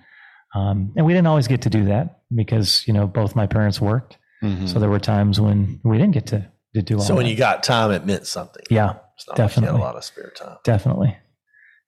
um, 0.55 0.93
and 0.97 1.07
we 1.07 1.13
didn't 1.13 1.27
always 1.29 1.47
get 1.47 1.63
to 1.63 1.71
do 1.71 1.85
that 1.87 2.21
because 2.35 2.85
you 2.87 2.93
know 2.93 3.07
both 3.07 3.37
my 3.37 3.47
parents 3.47 3.81
worked. 3.81 4.19
Mhm. 4.43 4.69
So 4.69 4.79
there 4.81 4.89
were 4.91 4.99
times 5.01 5.41
when 5.41 5.81
we 5.85 5.99
didn't 5.99 6.13
get 6.15 6.27
to 6.29 6.47
to 6.75 6.83
do 6.83 6.95
all. 6.97 7.01
So 7.01 7.15
when 7.15 7.25
that. 7.27 7.31
you 7.31 7.37
got 7.37 7.63
time, 7.63 7.91
it 7.93 8.05
meant 8.07 8.27
something. 8.27 8.63
yeah, 8.71 8.95
It's 9.19 9.27
not 9.29 9.33
like 9.33 9.39
you 9.39 9.43
had 9.43 9.49
definitely. 9.49 9.81
a 9.81 9.85
lot 9.85 9.97
of 9.97 10.05
spare 10.05 10.33
time. 10.37 10.57
definitely, 10.65 11.17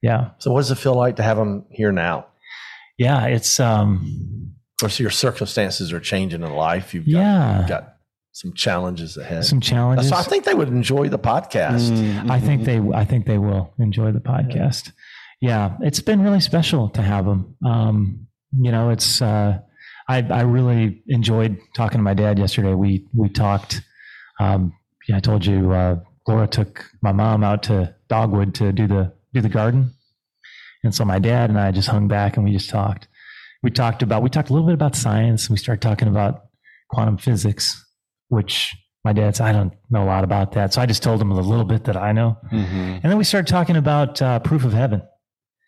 yeah, 0.03 0.31
So 0.39 0.51
what 0.53 0.61
does 0.61 0.71
it 0.71 0.79
feel 0.79 0.95
like 0.95 1.17
to 1.17 1.23
have 1.23 1.37
them 1.37 1.65
here 1.71 1.93
now? 1.93 2.27
yeah. 2.99 3.27
It's 3.27 3.59
um, 3.61 4.53
Of 4.79 4.83
course, 4.85 4.99
your 5.01 5.11
circumstances 5.11 5.93
are 5.93 6.01
changing 6.01 6.43
in 6.43 6.53
life. 6.53 6.93
You've 6.95 7.05
got, 7.07 7.11
Yeah. 7.13 7.59
you've 7.61 7.69
got 7.69 7.95
some 8.33 8.53
challenges 8.55 9.17
ahead. 9.17 9.45
some 9.45 9.61
challenges. 9.61 10.09
So 10.09 10.17
I 10.17 10.23
think 10.23 10.45
they 10.45 10.55
would 10.55 10.69
enjoy 10.69 11.09
the 11.09 11.19
podcast. 11.19 11.91
Mhm. 11.91 12.31
I 12.31 12.41
think 12.41 12.65
they 12.65 12.79
I 12.95 13.05
think 13.05 13.27
they 13.27 13.39
will 13.39 13.73
enjoy 13.79 14.13
the 14.13 14.21
podcast. 14.21 14.93
Yeah, 15.41 15.77
it's 15.81 16.01
been 16.01 16.21
really 16.23 16.41
special 16.41 16.89
to 16.91 17.03
have 17.03 17.25
them. 17.27 17.57
Um, 17.65 18.27
you 18.53 18.71
know, 18.73 18.91
it's 18.91 19.21
uh, 19.23 19.59
I 20.09 20.19
I 20.23 20.43
really 20.43 21.03
enjoyed 21.09 21.59
talking 21.75 21.99
to 21.99 22.03
my 22.03 22.15
dad 22.15 22.39
yesterday. 22.39 22.75
We 22.75 23.07
we 23.15 23.29
talked. 23.31 23.83
Um, 24.39 24.73
yeah, 25.09 25.17
I 25.17 25.21
told 25.21 25.45
you 25.47 25.73
uh, 25.73 25.97
Laura 26.31 26.47
took 26.47 26.87
my 27.03 27.11
mom 27.13 27.43
out 27.43 27.65
to 27.65 27.95
Dogwood 28.09 28.55
to 28.55 28.73
do 28.73 28.87
the 28.87 29.13
do 29.35 29.41
the 29.41 29.49
garden, 29.49 29.93
and 30.85 30.95
so 30.95 31.05
my 31.05 31.19
dad 31.19 31.51
and 31.51 31.59
I 31.59 31.73
just 31.73 31.89
hung 31.89 32.07
back 32.09 32.37
and 32.37 32.45
we 32.45 32.53
just 32.53 32.71
talked. 32.71 33.09
We 33.63 33.71
talked 33.71 34.03
about 34.03 34.23
we 34.23 34.31
talked 34.31 34.49
a 34.51 34.53
little 34.53 34.67
bit 34.69 34.75
about 34.75 34.95
science. 34.97 35.47
And 35.47 35.55
We 35.55 35.59
started 35.59 35.83
talking 35.83 36.09
about 36.09 36.45
quantum 36.89 37.19
physics, 37.19 37.85
which 38.29 38.75
my 39.05 39.13
dad 39.13 39.37
said 39.37 39.47
I 39.49 39.53
don't 39.53 39.73
know 39.91 40.05
a 40.05 40.07
lot 40.07 40.25
about 40.25 40.53
that. 40.53 40.73
So 40.73 40.81
I 40.81 40.87
just 40.87 41.03
told 41.03 41.21
him 41.21 41.33
a 41.33 41.41
little 41.41 41.65
bit 41.65 41.85
that 41.85 41.97
I 41.97 42.13
know. 42.13 42.39
Mhm. 42.53 43.01
And 43.03 43.11
then 43.11 43.19
we 43.19 43.25
started 43.25 43.49
talking 43.49 43.77
about 43.77 44.23
uh, 44.23 44.39
proof 44.39 44.65
of 44.65 44.73
heaven. 44.73 45.03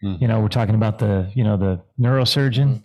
Mm. 0.04 0.20
You 0.20 0.28
know, 0.28 0.40
we're 0.40 0.48
talking 0.48 0.74
about 0.74 0.98
the, 0.98 1.30
you 1.34 1.44
know, 1.44 1.56
the 1.56 1.80
neurosurgeon. 2.00 2.82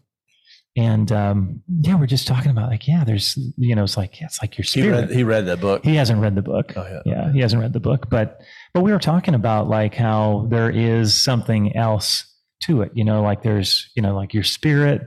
And 0.78 1.12
um, 1.12 1.64
yeah, 1.82 1.96
we're 1.96 2.06
just 2.06 2.28
talking 2.28 2.52
about 2.52 2.70
like, 2.70 2.88
yeah, 2.88 3.04
there's, 3.04 3.36
you 3.58 3.76
know, 3.76 3.84
it's 3.84 3.98
like, 3.98 4.20
yeah, 4.20 4.28
it's 4.28 4.42
like 4.44 4.58
your 4.58 4.64
He 4.64 4.70
spirit. 4.82 5.08
read, 5.08 5.10
he 5.10 5.24
read 5.24 5.48
that 5.48 5.60
book. 5.60 5.84
He 5.84 5.96
hasn't 5.96 6.22
read 6.22 6.36
the 6.36 6.44
book. 6.44 6.74
Oh, 6.78 6.86
yeah. 6.88 7.02
Yeah, 7.04 7.32
he 7.34 7.40
hasn't 7.40 7.62
read 7.62 7.74
the 7.74 7.80
book, 7.80 8.10
but 8.12 8.40
but 8.76 8.82
we 8.84 8.92
were 8.92 9.00
talking 9.00 9.34
about 9.34 9.68
like 9.68 9.96
how 9.96 10.46
there 10.52 10.70
is 10.70 11.16
something 11.16 11.76
else 11.76 12.32
to 12.64 12.84
it. 12.84 12.92
You 12.94 13.04
know, 13.06 13.24
like 13.24 13.42
there's 13.42 13.90
you 13.96 14.04
know 14.04 14.16
like 14.16 14.34
your 14.36 14.44
spirit. 14.44 15.02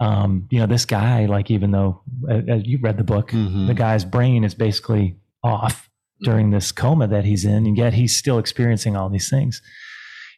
Um, 0.00 0.46
you 0.50 0.58
know, 0.60 0.66
this 0.66 0.84
guy, 0.84 1.26
like 1.26 1.50
even 1.50 1.70
though 1.72 2.02
uh, 2.28 2.34
uh, 2.48 2.54
you 2.56 2.78
read 2.80 2.96
the 2.96 3.04
book, 3.04 3.30
Mhm. 3.30 3.66
the 3.68 3.74
guy's 3.74 4.04
brain 4.04 4.42
is 4.44 4.54
basically 4.54 5.16
off 5.44 5.88
during 6.22 6.50
this 6.50 6.70
coma 6.72 7.08
that 7.08 7.24
he's 7.24 7.44
in, 7.44 7.66
and 7.66 7.76
yet 7.76 7.92
he's 7.92 8.16
still 8.16 8.38
experiencing 8.38 8.96
all 8.96 9.08
these 9.08 9.28
things. 9.30 9.62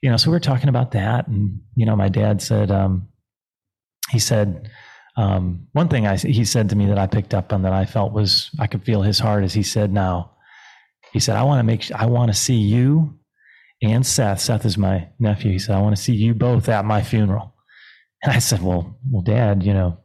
You 0.03 0.11
know, 0.11 0.17
so 0.17 0.31
we 0.31 0.37
we're 0.37 0.41
talking 0.41 0.69
about 0.71 0.93
that, 0.93 1.29
and 1.29 1.61
you 1.77 1.85
know, 1.87 1.97
my 1.97 2.09
dad 2.09 2.41
said, 2.43 2.71
um, 2.71 3.09
he 4.11 4.19
said, 4.19 4.71
um, 5.17 5.67
one 5.73 5.89
thing 5.89 6.07
I 6.07 6.17
he 6.17 6.45
said 6.45 6.69
to 6.71 6.77
me 6.77 6.87
that 6.87 6.99
I 6.99 7.07
picked 7.07 7.35
up 7.35 7.53
on 7.53 7.63
that 7.63 7.73
I 7.73 7.85
felt 7.85 8.13
was 8.13 8.51
I 8.59 8.67
could 8.67 8.85
feel 8.85 9.03
his 9.03 9.19
heart 9.19 9.45
as 9.45 9.55
he 9.55 9.63
said, 9.63 9.93
now, 9.93 10.33
he 11.13 11.21
said, 11.21 11.37
I 11.37 11.43
want 11.45 11.61
to 11.61 11.63
make 11.65 11.91
I 11.93 12.07
want 12.07 12.31
to 12.33 12.37
see 12.37 12.57
you 12.57 13.19
and 13.83 14.05
Seth. 14.07 14.41
Seth 14.41 14.65
is 14.65 14.77
my 14.79 15.09
nephew. 15.19 15.53
He 15.53 15.59
said, 15.59 15.77
I 15.77 15.81
want 15.81 15.97
to 15.97 16.03
see 16.03 16.15
you 16.15 16.35
both 16.35 16.69
at 16.69 16.85
my 16.85 17.03
funeral. 17.03 17.55
And 18.23 18.33
I 18.33 18.39
said, 18.39 18.63
well, 18.63 18.99
well, 19.11 19.23
Dad, 19.23 19.63
you 19.63 19.75
know, 19.75 19.99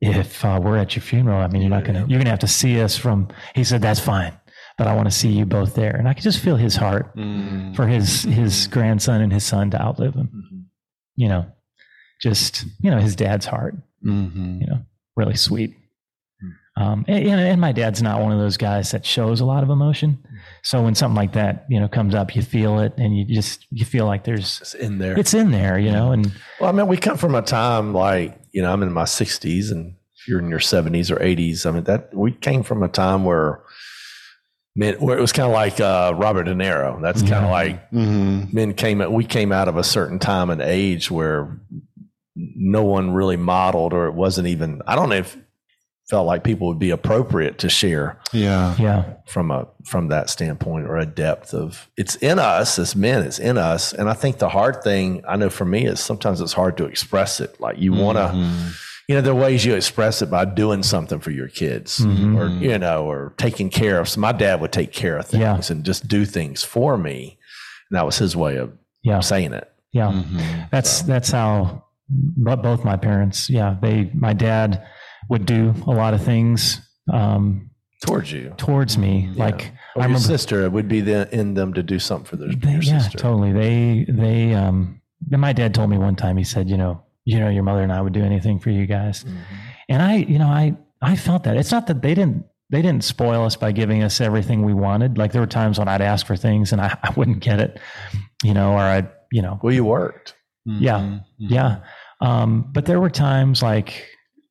if 0.00 0.44
uh, 0.44 0.60
we're 0.62 0.76
at 0.76 0.94
your 0.94 1.02
funeral, 1.02 1.40
I 1.40 1.48
mean, 1.48 1.62
you're 1.62 1.70
not 1.70 1.84
gonna 1.84 2.06
you're 2.08 2.18
gonna 2.18 2.30
have 2.30 2.40
to 2.40 2.46
see 2.48 2.80
us 2.80 2.96
from. 2.96 3.28
He 3.54 3.64
said, 3.64 3.80
that's 3.82 4.00
fine, 4.00 4.38
but 4.78 4.86
I 4.86 4.94
want 4.94 5.06
to 5.08 5.16
see 5.16 5.28
you 5.30 5.46
both 5.46 5.74
there. 5.74 5.96
And 5.96 6.06
I 6.08 6.14
could 6.14 6.22
just 6.24 6.40
feel 6.40 6.56
his 6.56 6.76
heart 6.76 7.16
Mhm. 7.16 7.74
for 7.74 7.86
his 7.86 8.22
his 8.22 8.66
grandson 8.68 9.20
and 9.22 9.32
his 9.32 9.44
son 9.44 9.70
to 9.70 9.80
outlive 9.80 10.14
him. 10.14 10.28
Mhm. 10.28 10.64
You 11.16 11.28
know, 11.28 11.46
just 12.24 12.64
you 12.80 12.90
know 12.90 12.98
his 12.98 13.14
dad's 13.14 13.44
heart 13.46 13.74
Mhm. 14.04 14.60
you 14.60 14.66
know, 14.66 14.80
really 15.16 15.36
sweet. 15.36 15.76
Um, 16.76 17.04
and, 17.06 17.24
and 17.28 17.40
and 17.40 17.60
my 17.60 17.70
dad's 17.72 18.02
not 18.02 18.20
one 18.20 18.32
of 18.32 18.38
those 18.38 18.56
guys 18.56 18.90
that 18.90 19.06
shows 19.06 19.40
a 19.40 19.44
lot 19.44 19.62
of 19.62 19.70
emotion. 19.70 20.18
So 20.62 20.82
when 20.82 20.94
something 20.96 21.14
like 21.14 21.34
that, 21.34 21.66
you 21.70 21.78
know, 21.78 21.86
comes 21.88 22.14
up, 22.16 22.34
you 22.34 22.42
feel 22.42 22.80
it, 22.80 22.92
and 22.98 23.16
you 23.16 23.24
just 23.32 23.64
you 23.70 23.84
feel 23.84 24.06
like 24.06 24.24
there's 24.24 24.60
It's 24.60 24.74
in 24.74 24.98
there. 24.98 25.16
it's 25.18 25.34
in 25.34 25.52
there, 25.52 25.78
you 25.78 25.92
know. 25.92 26.10
And 26.12 26.32
Well, 26.60 26.68
I 26.68 26.72
mean, 26.72 26.88
we 26.88 26.96
come 26.96 27.16
from 27.16 27.34
a 27.36 27.42
time 27.42 27.94
like, 27.94 28.38
you 28.52 28.60
know, 28.62 28.72
I'm 28.72 28.82
in 28.82 28.92
my 28.92 29.04
60s 29.04 29.70
and 29.70 29.94
if 30.18 30.26
you're 30.28 30.40
in 30.40 30.48
your 30.50 30.58
70s 30.58 31.10
or 31.10 31.16
80s, 31.22 31.64
I 31.64 31.70
mean, 31.70 31.84
that 31.84 32.12
we 32.12 32.32
came 32.32 32.62
from 32.64 32.82
a 32.82 32.88
time 32.88 33.24
where, 33.24 33.62
men, 34.74 34.94
where 34.94 35.16
it 35.16 35.20
was 35.20 35.32
kind 35.32 35.46
of 35.46 35.52
like 35.52 35.78
uh, 35.80 36.12
Robert 36.16 36.44
De 36.44 36.54
Niro. 36.54 37.00
That's 37.00 37.20
kind 37.22 37.30
Yeah. 37.32 37.44
of 37.44 37.50
like 37.50 37.90
Mhm. 37.92 38.52
men 38.52 38.74
came, 38.74 38.98
we 39.12 39.24
came 39.24 39.52
out 39.52 39.68
of 39.68 39.76
a 39.76 39.84
certain 39.84 40.18
time 40.18 40.50
and 40.50 40.60
age 40.60 41.10
where 41.10 41.60
no 42.36 42.82
one 42.84 43.12
really 43.12 43.36
modeled 43.36 43.92
or 43.92 44.06
it 44.06 44.14
wasn't 44.14 44.46
even, 44.48 44.82
I 44.86 44.96
don't 44.96 45.08
know 45.08 45.16
if 45.16 45.36
felt 46.10 46.26
like 46.26 46.44
people 46.44 46.68
would 46.68 46.78
be 46.78 46.90
appropriate 46.90 47.58
to 47.58 47.68
share 47.70 48.18
Yeah. 48.32 48.76
yeah, 48.78 49.14
from 49.26 49.50
a 49.50 49.66
from 49.86 50.08
that 50.08 50.28
standpoint 50.28 50.86
or 50.86 50.98
a 50.98 51.06
depth 51.06 51.54
of 51.54 51.88
it's 51.96 52.16
in 52.16 52.38
us 52.38 52.78
as 52.78 52.94
men 52.94 53.22
it's 53.22 53.38
in 53.38 53.56
us 53.56 53.94
and 53.94 54.10
i 54.10 54.12
think 54.12 54.36
the 54.36 54.50
hard 54.50 54.82
thing 54.82 55.22
i 55.26 55.34
know 55.36 55.48
for 55.48 55.64
me 55.64 55.86
is 55.86 56.00
sometimes 56.00 56.42
it's 56.42 56.52
hard 56.52 56.76
to 56.76 56.84
express 56.84 57.40
it 57.40 57.58
like 57.58 57.78
you 57.78 57.94
want 57.94 58.18
to 58.18 58.24
Mhm. 58.34 58.74
you 59.08 59.14
know 59.14 59.22
there 59.22 59.32
are 59.32 59.36
ways 59.36 59.64
you 59.64 59.74
express 59.74 60.20
it 60.20 60.30
by 60.30 60.44
doing 60.44 60.82
something 60.82 61.20
for 61.20 61.30
your 61.30 61.48
kids 61.48 62.00
Mhm. 62.00 62.36
or 62.38 62.48
you 62.62 62.76
know 62.78 63.06
or 63.10 63.32
taking 63.38 63.70
care 63.70 63.98
of 63.98 64.06
so 64.06 64.20
my 64.20 64.32
dad 64.32 64.60
would 64.60 64.72
take 64.72 64.92
care 64.92 65.16
of 65.16 65.24
things 65.26 65.40
Yeah. 65.40 65.58
and 65.70 65.84
just 65.84 66.06
do 66.06 66.26
things 66.26 66.62
for 66.62 66.98
me 66.98 67.38
and 67.90 67.96
that 67.96 68.04
was 68.04 68.18
his 68.18 68.36
way 68.36 68.56
of 68.58 68.72
yeah, 69.02 69.20
saying 69.20 69.54
it 69.54 69.70
yeah. 69.92 70.10
Mhm. 70.12 70.68
That's 70.70 71.00
that's 71.02 71.30
how 71.30 71.83
but 72.08 72.62
both 72.62 72.84
my 72.84 72.96
parents, 72.96 73.48
yeah, 73.50 73.76
they 73.80 74.10
my 74.14 74.32
dad 74.32 74.86
would 75.28 75.46
do 75.46 75.74
a 75.86 75.90
lot 75.90 76.14
of 76.14 76.22
things 76.22 76.80
um, 77.12 77.70
towards 78.06 78.30
you 78.32 78.52
towards 78.56 78.98
me. 78.98 79.30
Yeah. 79.32 79.44
Like 79.44 79.72
Or 79.96 80.02
I 80.02 80.06
remember- 80.06 80.18
sister 80.26 80.62
it 80.64 80.72
would 80.72 80.88
be 80.88 81.00
the, 81.00 81.28
in 81.34 81.54
them 81.54 81.72
to 81.74 81.82
do 81.82 81.98
something 81.98 82.26
for 82.26 82.36
their, 82.36 82.48
They- 82.48 82.72
your 82.72 82.82
yeah, 82.82 82.98
sister. 82.98 83.18
totally. 83.18 83.52
They 83.52 84.06
they 84.08 84.54
um. 84.54 85.00
and 85.32 85.40
My 85.40 85.52
dad 85.52 85.74
told 85.74 85.90
me 85.90 85.98
one 85.98 86.16
time. 86.16 86.36
He 86.36 86.44
said, 86.44 86.68
you 86.68 86.76
know, 86.76 87.02
you 87.24 87.40
know, 87.40 87.48
your 87.48 87.62
mother 87.62 87.82
and 87.82 87.92
I 87.92 88.00
would 88.02 88.12
do 88.12 88.22
anything 88.22 88.58
for 88.58 88.70
you 88.70 88.86
guys. 88.86 89.24
Mhm. 89.24 89.36
And 89.88 90.02
I, 90.02 90.16
you 90.16 90.38
know, 90.38 90.48
I 90.48 90.76
I 91.00 91.16
felt 91.16 91.44
that. 91.44 91.56
It's 91.56 91.70
not 91.72 91.86
that 91.86 92.02
they 92.02 92.14
didn't 92.14 92.44
they 92.70 92.82
didn't 92.82 93.04
spoil 93.04 93.44
us 93.44 93.56
by 93.56 93.72
giving 93.72 94.02
us 94.02 94.20
everything 94.20 94.62
we 94.62 94.74
wanted. 94.74 95.16
Like 95.18 95.32
there 95.32 95.40
were 95.40 95.46
times 95.46 95.78
when 95.78 95.86
I'd 95.88 96.00
ask 96.02 96.26
for 96.26 96.36
things 96.36 96.72
and 96.72 96.80
I, 96.80 96.96
I 97.02 97.10
wouldn't 97.16 97.40
get 97.40 97.60
it, 97.60 97.78
you 98.42 98.52
know, 98.54 98.72
or 98.72 98.80
I'd, 98.80 99.08
you 99.30 99.42
know, 99.42 99.58
Well, 99.62 99.72
you 99.72 99.84
worked. 99.84 100.34
Yeah. 100.66 100.98
Mhm. 101.00 101.24
yeah. 101.38 101.76
Um, 102.20 102.70
but 102.72 102.86
there 102.86 103.00
were 103.00 103.10
times 103.10 103.62
like 103.62 104.06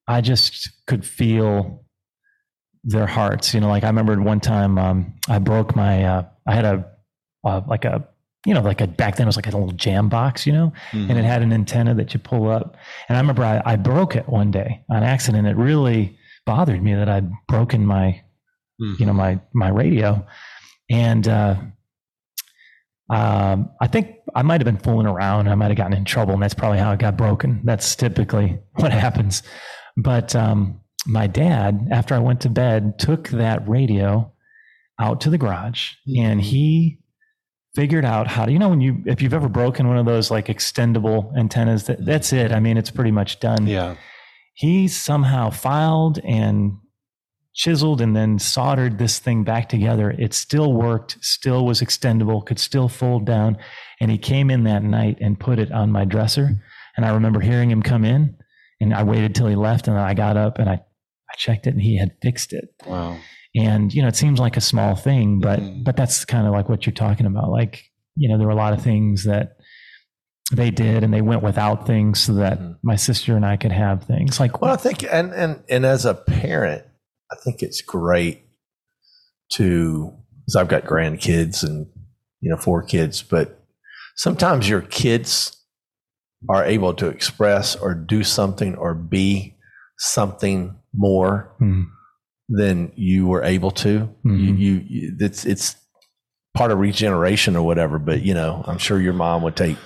I 0.08 0.22
just 0.22 0.70
could 0.88 1.06
feel 1.06 1.84
their 2.84 3.08
hearts. 3.08 3.54
You 3.54 3.62
know, 3.62 3.70
like 3.70 3.84
I 3.84 3.88
remember 3.88 4.22
one 4.22 4.40
time 4.40 4.78
um, 4.78 5.14
I 5.30 5.40
broke 5.40 5.76
my, 5.76 6.04
uh, 6.04 6.24
I 6.48 6.54
had 6.54 6.66
a, 6.66 6.86
uh, 7.46 7.62
like 7.68 7.86
a, 7.86 8.06
you 8.46 8.54
know, 8.54 8.60
like 8.62 8.82
a, 8.82 8.88
back 8.88 9.16
then 9.16 9.26
it 9.26 9.30
was 9.30 9.38
like 9.38 9.48
a 9.48 9.52
little 9.58 9.72
jam 9.72 10.10
box, 10.10 10.46
you 10.46 10.52
know, 10.52 10.74
Mhm. 10.92 11.10
and 11.10 11.18
it 11.18 11.24
had 11.24 11.42
an 11.42 11.54
antenna 11.54 11.94
that 11.96 12.14
you 12.14 12.20
pull 12.20 12.50
up. 12.50 12.76
And 13.08 13.18
I 13.18 13.22
remember 13.22 13.44
I, 13.46 13.62
I 13.66 13.76
broke 13.78 14.16
it 14.18 14.28
one 14.28 14.52
day 14.52 14.84
on 14.90 15.02
accident. 15.02 15.48
It 15.48 15.56
really 15.56 16.18
bothered 16.46 16.84
me 16.84 16.94
that 16.94 17.08
I'd 17.08 17.32
broken 17.48 17.86
my, 17.86 18.22
you 19.00 19.06
know, 19.06 19.14
my, 19.14 19.40
my 19.54 19.70
radio. 19.70 20.26
And, 20.92 21.26
uh, 21.28 21.56
um, 23.10 23.70
I 23.82 23.88
think 23.88 24.16
I 24.36 24.42
might 24.42 24.62
have 24.62 24.66
been 24.66 24.78
fooling 24.84 25.08
around. 25.08 25.48
I 25.50 25.56
might 25.56 25.68
have 25.68 25.78
gotten 25.78 25.98
in 25.98 26.06
trouble, 26.06 26.34
and 26.34 26.42
that's 26.42 26.54
probably 26.54 26.80
how 26.80 26.92
it 26.94 27.00
got 27.00 27.18
broken. 27.18 27.62
That's 27.64 27.96
typically 27.96 28.60
what 28.76 28.92
happens. 28.92 29.44
But 29.98 30.36
um, 30.36 30.80
my 31.06 31.28
dad, 31.28 31.88
after 31.92 32.16
I 32.16 32.20
went 32.20 32.42
to 32.42 32.50
bed, 32.50 32.98
took 32.98 33.30
that 33.30 33.68
radio 33.68 34.32
out 35.00 35.22
to 35.22 35.30
the 35.30 35.38
garage, 35.38 35.92
and 36.18 36.42
he 36.42 37.00
figured 37.76 38.06
out 38.06 38.28
how 38.28 38.46
to. 38.46 38.52
You 38.52 38.60
know, 38.60 38.70
when 38.70 38.82
you 38.82 39.04
if 39.06 39.22
you've 39.22 39.34
ever 39.34 39.50
broken 39.50 39.88
one 39.88 39.98
of 39.98 40.06
those 40.06 40.32
like 40.32 40.48
extendable 40.48 41.36
antennas, 41.38 41.86
that, 41.86 42.04
that's 42.06 42.32
it. 42.34 42.52
I 42.52 42.60
mean, 42.60 42.78
it's 42.78 42.92
pretty 42.92 43.12
much 43.12 43.40
done 43.40 43.68
Yeah. 43.68 43.96
he 44.54 44.88
somehow 44.88 45.50
filed 45.50 46.20
and 46.20 46.78
chiseled 47.54 48.02
and 48.02 48.16
then 48.16 48.40
soldered 48.40 48.98
this 48.98 49.20
thing 49.20 49.44
back 49.44 49.70
together. 49.70 50.12
It 50.12 50.34
still 50.34 50.74
worked, 50.74 51.18
still 51.22 51.66
was 51.66 51.82
extendable, 51.82 52.46
could 52.46 52.60
still 52.60 52.90
fold 52.90 53.26
down. 53.26 53.58
And 54.00 54.10
he 54.10 54.18
came 54.18 54.50
in 54.50 54.64
that 54.64 54.84
night 54.84 55.18
and 55.22 55.40
put 55.40 55.60
it 55.60 55.72
on 55.72 55.92
my 55.92 56.04
dresser. 56.06 56.62
And 56.98 57.06
I 57.06 57.14
remember 57.14 57.40
hearing 57.40 57.70
him 57.70 57.84
come 57.84 58.04
in 58.06 58.36
and 58.82 58.94
I 58.94 59.04
waited 59.04 59.36
till 59.36 59.48
he 59.48 59.56
left 59.56 59.88
and 59.88 59.96
then 59.96 60.04
I 60.04 60.14
got 60.14 60.36
up 60.38 60.58
and 60.60 60.68
I, 60.70 60.74
I 60.74 61.36
checked 61.38 61.68
it 61.68 61.72
and 61.74 61.82
he 61.82 61.98
had 61.98 62.12
fixed 62.22 62.54
it. 62.54 62.66
Wow. 62.86 63.18
And, 63.56 63.94
you 63.94 64.02
know, 64.02 64.08
it 64.08 64.16
seems 64.16 64.40
like 64.40 64.58
a 64.58 64.62
small 64.62 64.96
thing, 64.96 65.40
but, 65.40 65.60
Mhm. 65.60 65.84
but 65.84 65.96
that's 65.96 66.26
kind 66.26 66.48
of 66.48 66.54
like 66.54 66.70
what 66.70 66.86
you're 66.88 66.94
talking 66.94 67.28
about. 67.28 67.50
Like, 67.52 67.84
you 68.16 68.28
know, 68.30 68.38
there 68.40 68.48
were 68.48 68.54
a 68.54 68.56
lot 68.56 68.74
of 68.74 68.82
things 68.82 69.26
that 69.26 69.58
they 70.52 70.72
did 70.72 71.04
and 71.04 71.14
they 71.14 71.22
went 71.22 71.44
without 71.44 71.86
things 71.88 72.20
so 72.20 72.34
that 72.34 72.60
Mhm. 72.60 72.78
my 72.84 72.96
sister 72.96 73.36
and 73.36 73.46
I 73.46 73.58
could 73.58 73.72
have 73.72 74.04
things 74.04 74.40
like, 74.40 74.60
Well, 74.62 74.74
I 74.74 74.76
think, 74.78 75.04
and 75.04 75.32
and 75.34 75.64
and 75.70 75.86
as 75.86 76.06
a 76.06 76.14
parent, 76.16 76.84
I 77.34 77.36
think 77.44 77.62
it's 77.64 77.82
great 77.82 78.44
to, 79.54 80.14
because 80.46 80.56
I've 80.56 80.68
got 80.68 80.84
grandkids 80.86 81.64
and 81.64 81.88
you 82.42 82.50
know 82.52 82.58
four 82.58 82.84
kids, 82.84 83.24
but 83.24 83.60
sometimes 84.16 84.70
your 84.70 84.82
kids 84.82 85.58
are 86.50 86.64
able 86.66 86.94
to 86.96 87.08
express 87.08 87.76
or 87.76 87.94
do 87.96 88.24
something 88.24 88.76
or 88.76 88.94
be 88.94 89.56
something 89.98 90.76
more 90.94 91.56
Hmm. 91.60 91.84
than 92.50 92.92
you 92.96 93.28
were 93.28 93.44
able 93.44 93.72
to. 93.72 94.10
You, 94.26 94.32
Mhm. 94.32 94.60
you, 94.60 94.74
you, 94.88 95.16
it's 95.20 95.46
it's 95.46 95.76
part 96.54 96.72
of 96.72 96.78
regeneration 96.80 97.56
or 97.56 97.66
whatever. 97.66 97.98
But 98.00 98.22
you 98.24 98.34
know, 98.34 98.64
I'm 98.68 98.78
sure 98.78 99.00
your 99.00 99.14
mom 99.14 99.42
would 99.44 99.56
take 99.56 99.78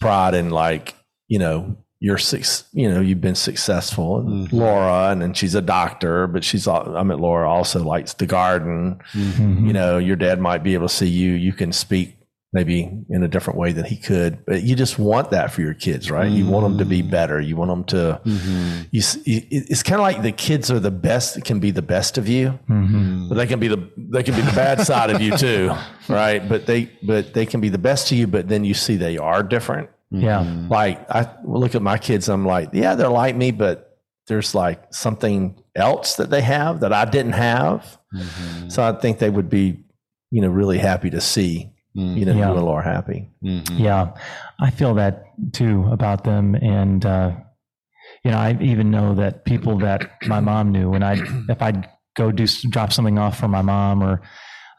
pride 0.00 0.34
in 0.34 0.50
like 0.50 0.94
you 1.28 1.38
know 1.38 1.76
you're 2.02 2.18
six 2.18 2.64
you 2.72 2.90
know 2.90 3.00
you've 3.00 3.20
been 3.20 3.34
successful 3.34 4.18
and 4.20 4.48
Mhm. 4.48 4.52
laura 4.52 5.10
and 5.10 5.20
then 5.22 5.34
she's 5.34 5.54
a 5.54 5.60
doctor 5.60 6.26
but 6.26 6.42
she's 6.42 6.66
i 6.66 7.02
mean 7.02 7.18
laura 7.18 7.48
also 7.48 7.84
likes 7.84 8.14
the 8.14 8.26
garden 8.26 8.98
Mhm. 9.12 9.66
you 9.66 9.72
know 9.72 9.98
your 9.98 10.16
dad 10.16 10.40
might 10.40 10.62
be 10.62 10.74
able 10.74 10.88
to 10.88 10.94
see 10.94 11.08
you 11.08 11.32
you 11.32 11.52
can 11.52 11.72
speak 11.72 12.16
maybe 12.52 12.90
in 13.10 13.22
a 13.22 13.28
different 13.28 13.56
way 13.58 13.70
than 13.70 13.84
he 13.84 13.96
could 13.96 14.38
but 14.46 14.62
you 14.64 14.74
just 14.74 14.98
want 14.98 15.30
that 15.30 15.52
for 15.52 15.60
your 15.60 15.74
kids 15.74 16.10
right 16.10 16.30
you 16.32 16.46
want 16.46 16.64
them 16.66 16.78
to 16.78 16.84
be 16.84 17.02
Mhm. 17.02 17.10
better 17.10 17.38
you 17.40 17.54
want 17.54 17.70
them 17.70 17.84
to 17.84 18.18
Mhm. 18.24 18.86
you, 18.90 19.02
it's 19.50 19.82
kind 19.84 20.00
of 20.00 20.02
like 20.02 20.22
the 20.22 20.32
kids 20.32 20.68
are 20.70 20.80
the 20.80 20.90
best 20.90 21.34
that 21.34 21.44
can 21.44 21.60
be 21.60 21.70
the 21.70 21.82
best 21.82 22.18
of 22.18 22.26
you 22.28 22.58
Mhm. 22.68 23.28
but 23.28 23.36
they 23.36 23.46
can 23.46 23.60
be 23.60 23.68
the 23.68 23.78
they 23.96 24.22
can 24.24 24.34
be 24.34 24.40
the 24.40 24.52
bad 24.56 24.80
side 24.80 25.10
of 25.10 25.20
you 25.20 25.36
too 25.36 25.70
right 26.08 26.48
but 26.48 26.66
they 26.66 26.88
but 27.06 27.34
they 27.34 27.46
can 27.46 27.60
be 27.60 27.68
the 27.68 27.78
best 27.78 28.08
to 28.08 28.16
you 28.16 28.26
but 28.26 28.48
then 28.48 28.64
you 28.64 28.74
see 28.74 28.96
they 28.96 29.16
are 29.18 29.42
different 29.44 29.88
Yeah. 30.10 30.40
Mhm. 30.44 30.70
like 30.70 31.08
I 31.10 31.28
look 31.44 31.74
at 31.74 31.82
my 31.82 31.96
kids, 31.98 32.28
I'm 32.28 32.44
like, 32.44 32.70
yeah, 32.72 32.94
they're 32.96 33.08
like 33.08 33.36
me, 33.36 33.52
but 33.52 33.96
there's 34.26 34.54
like 34.54 34.92
something 34.92 35.60
else 35.76 36.16
that 36.16 36.30
they 36.30 36.40
have 36.42 36.80
that 36.80 36.92
I 36.92 37.04
didn't 37.04 37.32
have. 37.32 37.98
Mhm. 38.14 38.72
So 38.72 38.82
I 38.82 38.92
think 38.92 39.18
they 39.18 39.30
would 39.30 39.48
be, 39.48 39.84
you 40.30 40.40
know, 40.42 40.48
really 40.48 40.78
happy 40.78 41.10
to 41.10 41.20
see, 41.20 41.70
you 41.94 42.24
know, 42.24 42.32
Yeah. 42.32 42.50
you 42.50 42.56
and 42.56 42.64
Laura 42.64 42.82
happy. 42.84 43.30
Mhm. 43.44 43.78
Yeah. 43.78 44.10
I 44.60 44.70
feel 44.70 44.94
that 44.94 45.24
too 45.52 45.86
about 45.90 46.24
them. 46.24 46.54
And, 46.56 47.04
uh, 47.06 47.32
you 48.24 48.30
know, 48.32 48.38
I 48.38 48.56
even 48.60 48.90
know 48.90 49.14
that 49.14 49.44
people 49.44 49.78
that 49.78 50.10
my 50.26 50.40
mom 50.40 50.72
knew 50.72 50.90
when 50.90 51.02
I, 51.02 51.14
if 51.48 51.62
I'd 51.62 51.88
go 52.16 52.30
do, 52.32 52.46
drop 52.68 52.92
something 52.92 53.18
off 53.18 53.38
for 53.38 53.48
my 53.48 53.62
mom 53.62 54.02
or 54.02 54.20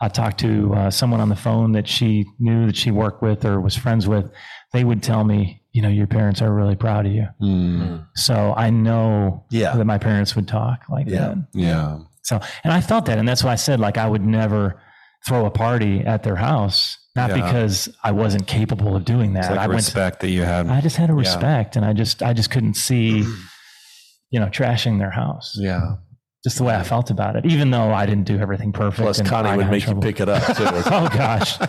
I 0.04 0.08
talked 0.08 0.40
to 0.40 0.74
uh, 0.74 0.90
someone 0.92 1.22
on 1.22 1.30
the 1.30 1.36
phone 1.36 1.74
that 1.74 1.88
she 1.88 2.26
knew 2.40 2.66
that 2.66 2.76
she 2.76 2.90
worked 2.92 3.22
with 3.22 3.46
or 3.46 3.62
was 3.62 3.76
friends 3.78 4.08
with, 4.08 4.32
they 4.74 4.84
would 4.84 5.04
tell 5.04 5.24
me, 5.24 5.62
you 5.74 5.82
know, 5.84 5.90
your 5.90 6.08
parents 6.08 6.42
are 6.42 6.52
really 6.54 6.76
proud 6.76 7.06
of 7.06 7.12
you. 7.12 7.28
Mhm. 7.42 8.06
So 8.16 8.54
I 8.58 8.72
know 8.72 9.46
Yeah. 9.52 9.76
that 9.76 9.86
my 9.86 10.00
parents 10.00 10.36
would 10.36 10.48
talk 10.48 10.86
like 10.90 11.08
Yeah. 11.08 11.20
that. 11.20 11.38
Yeah. 11.54 11.98
So, 12.24 12.40
and 12.64 12.74
I 12.74 12.82
felt 12.82 13.06
that, 13.06 13.20
and 13.20 13.28
that's 13.28 13.44
why 13.44 13.52
I 13.52 13.56
said 13.56 13.80
like 13.80 13.98
I 13.98 14.08
would 14.08 14.26
never 14.26 14.80
throw 15.28 15.46
a 15.46 15.52
party 15.52 16.02
at 16.02 16.24
their 16.24 16.36
house, 16.36 16.98
not 17.16 17.30
Yeah. 17.30 17.36
because 17.46 17.90
I 18.04 18.12
wasn't 18.12 18.48
capable 18.48 18.96
of 18.96 19.06
doing 19.06 19.34
that. 19.34 19.52
Like 19.52 19.60
I 19.60 19.68
went, 19.68 19.78
respect 19.78 20.22
that 20.22 20.30
you 20.30 20.42
had. 20.44 20.68
I 20.68 20.82
just 20.82 20.98
had 20.98 21.10
a 21.12 21.14
respect, 21.14 21.76
and 21.76 21.86
I 21.86 21.94
just, 21.94 22.24
I 22.24 22.34
just 22.34 22.50
couldn't 22.50 22.74
see, 22.76 23.24
you 24.32 24.40
know, 24.40 24.48
trashing 24.48 24.98
their 24.98 25.12
house. 25.12 25.56
yeah. 25.60 25.98
Just 26.44 26.58
the 26.58 26.64
way 26.64 26.74
I 26.74 26.82
felt 26.82 27.12
about 27.12 27.36
it, 27.36 27.46
even 27.46 27.70
though 27.70 27.94
I 27.94 28.08
didn't 28.08 28.24
do 28.24 28.40
everything 28.40 28.72
perfect. 28.72 29.04
Plus, 29.04 29.20
and 29.20 29.28
Connie 29.28 29.56
would 29.56 29.70
make 29.70 29.86
you 29.86 29.94
pick 29.96 30.20
it 30.20 30.28
up 30.28 30.44
too. 30.58 30.64
oh 30.68 31.08
gosh, 31.14 31.60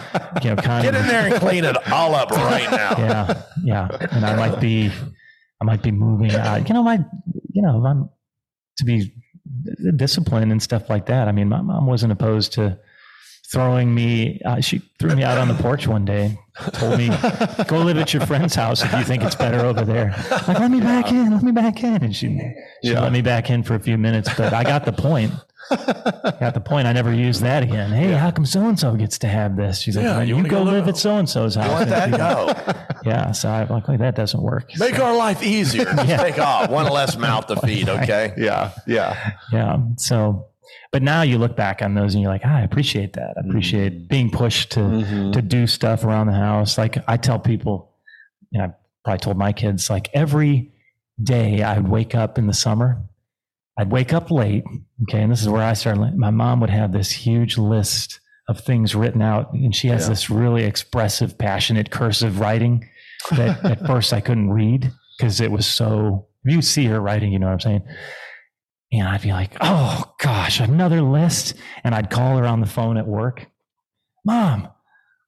you 0.42 0.48
know, 0.48 0.56
Connie. 0.56 0.84
Get 0.84 0.94
in 0.94 1.06
there 1.06 1.26
and 1.26 1.34
clean 1.34 1.64
it 1.64 1.76
all 1.92 2.14
up 2.14 2.30
right 2.30 2.70
now. 2.70 2.90
yeah, 2.98 3.42
yeah. 3.62 3.88
And 4.12 4.24
I 4.24 4.34
might 4.34 4.60
be, 4.60 4.90
I 5.60 5.64
might 5.64 5.82
be 5.82 5.90
moving 5.90 6.34
out. 6.34 6.66
You 6.66 6.74
know, 6.74 6.82
my, 6.82 7.04
you 7.50 7.60
know, 7.60 7.84
I'm 7.84 8.08
to 8.78 8.84
be 8.84 9.12
disciplined 9.96 10.50
and 10.50 10.62
stuff 10.62 10.88
like 10.88 11.04
that. 11.06 11.28
I 11.28 11.32
mean, 11.32 11.50
my 11.50 11.60
mom 11.60 11.86
wasn't 11.86 12.12
opposed 12.12 12.54
to 12.54 12.78
throwing 13.52 13.94
me. 13.94 14.40
Uh, 14.44 14.60
she 14.60 14.80
threw 14.98 15.14
me 15.14 15.22
out 15.22 15.38
on 15.38 15.48
the 15.48 15.54
porch 15.54 15.86
one 15.86 16.04
day, 16.04 16.38
told 16.72 16.98
me, 16.98 17.08
"Go 17.68 17.78
live 17.82 17.98
at 17.98 18.12
your 18.12 18.24
friend's 18.26 18.54
house 18.54 18.82
if 18.82 18.92
you 18.92 19.04
think 19.04 19.22
it's 19.22 19.36
better 19.36 19.60
over 19.64 19.84
there." 19.84 20.14
Like, 20.48 20.58
let 20.58 20.70
me 20.70 20.80
back 20.80 21.10
in, 21.12 21.30
let 21.30 21.42
me 21.42 21.52
back 21.52 21.82
in, 21.84 22.02
and 22.02 22.14
she 22.16 22.28
she 22.82 22.90
Yeah. 22.92 23.00
let 23.00 23.12
me 23.12 23.22
back 23.22 23.50
in 23.50 23.62
for 23.62 23.74
a 23.74 23.80
few 23.80 23.98
minutes. 23.98 24.28
But 24.36 24.52
I 24.52 24.64
got 24.64 24.84
the 24.84 24.92
point. 24.92 25.32
Got 25.70 26.54
the 26.54 26.60
point. 26.60 26.86
I 26.88 26.92
never 26.92 27.14
used 27.14 27.40
that 27.42 27.62
again. 27.62 27.90
Hey, 27.92 28.10
how 28.12 28.30
come 28.32 28.44
so 28.44 28.68
and 28.68 28.78
so 28.78 28.94
gets 28.96 29.16
to 29.20 29.28
have 29.28 29.56
this? 29.56 29.78
She's 29.80 29.96
like, 29.96 30.04
"Well, 30.04 30.24
you 30.24 30.36
you, 30.36 30.42
go 30.42 30.50
go 30.50 30.62
live 30.64 30.88
at 30.88 30.96
so 30.96 31.16
and 31.16 31.28
so's 31.28 31.54
house. 31.54 31.88
Let 31.88 31.88
that 31.88 32.10
go. 32.18 32.74
Yeah, 33.08 33.30
so 33.32 33.48
I 33.48 33.64
like, 33.64 33.86
like 33.88 34.00
that 34.00 34.14
doesn't 34.16 34.42
work. 34.42 34.70
Make 34.78 34.98
our 34.98 35.16
life 35.16 35.42
easier. 35.42 35.84
Yeah. 36.04 36.16
take 36.18 36.38
off 36.38 36.68
one 36.68 36.90
less 36.92 37.16
mouth 37.16 37.46
to 37.46 37.56
feed. 37.56 37.88
Okay. 37.88 38.34
Yeah. 38.36 38.72
Yeah. 38.86 39.32
Yeah. 39.52 39.78
So, 39.96 40.46
but 40.92 41.02
now 41.02 41.22
you 41.22 41.38
look 41.38 41.56
back 41.56 41.82
on 41.82 41.94
those 41.94 42.14
and 42.14 42.22
you're 42.22 42.32
like, 42.32 42.42
ah, 42.44 42.56
I 42.58 42.60
appreciate 42.62 43.12
that. 43.14 43.34
I 43.36 43.46
appreciate 43.48 43.92
Mm-hmm. 43.92 44.06
being 44.08 44.30
pushed 44.30 44.70
to 44.72 44.80
Mhm. 44.80 45.32
to 45.32 45.42
do 45.42 45.66
stuff 45.66 46.04
around 46.04 46.26
the 46.28 46.32
house. 46.34 46.78
Like 46.78 46.98
I 47.08 47.16
tell 47.16 47.38
people, 47.38 47.90
you 48.50 48.58
know, 48.60 48.66
I 48.66 48.72
probably 49.04 49.18
told 49.20 49.36
my 49.38 49.52
kids, 49.52 49.90
like 49.90 50.08
every 50.14 50.72
day 51.22 51.62
I 51.62 51.76
would 51.78 51.88
wake 51.88 52.14
up 52.14 52.38
in 52.38 52.46
the 52.46 52.52
summer, 52.54 53.02
I'd 53.78 53.90
wake 53.90 54.12
up 54.12 54.30
late. 54.30 54.64
Okay. 55.04 55.22
And 55.22 55.32
this 55.32 55.42
is 55.42 55.48
where 55.48 55.62
I 55.62 55.72
started. 55.72 56.16
My 56.16 56.30
mom 56.30 56.60
would 56.60 56.70
have 56.70 56.92
this 56.92 57.10
huge 57.10 57.58
list 57.58 58.20
of 58.48 58.60
things 58.60 58.94
written 58.94 59.22
out, 59.22 59.52
and 59.52 59.74
she 59.74 59.88
has 59.88 60.02
Yeah. 60.04 60.08
this 60.10 60.28
really 60.30 60.64
expressive, 60.64 61.38
passionate 61.38 61.90
cursive 61.90 62.38
writing 62.40 62.84
that 63.30 63.64
at 63.64 63.86
first 63.86 64.12
I 64.12 64.20
couldn't 64.20 64.50
read 64.50 64.90
because 65.16 65.40
it 65.40 65.50
was 65.50 65.66
so. 65.66 66.26
You 66.44 66.60
see 66.60 66.86
her 66.86 67.00
writing, 67.00 67.32
you 67.32 67.38
know 67.38 67.46
what 67.46 67.52
I'm 67.52 67.60
saying. 67.60 67.82
And 68.92 69.08
I'd 69.08 69.22
be 69.22 69.32
like, 69.32 69.52
oh 69.60 70.12
gosh, 70.20 70.60
another 70.60 71.00
list. 71.00 71.54
And 71.82 71.94
I'd 71.94 72.10
call 72.10 72.36
her 72.36 72.46
on 72.46 72.60
the 72.60 72.66
phone 72.66 72.96
at 72.98 73.06
work. 73.06 73.46
Mom, 74.24 74.68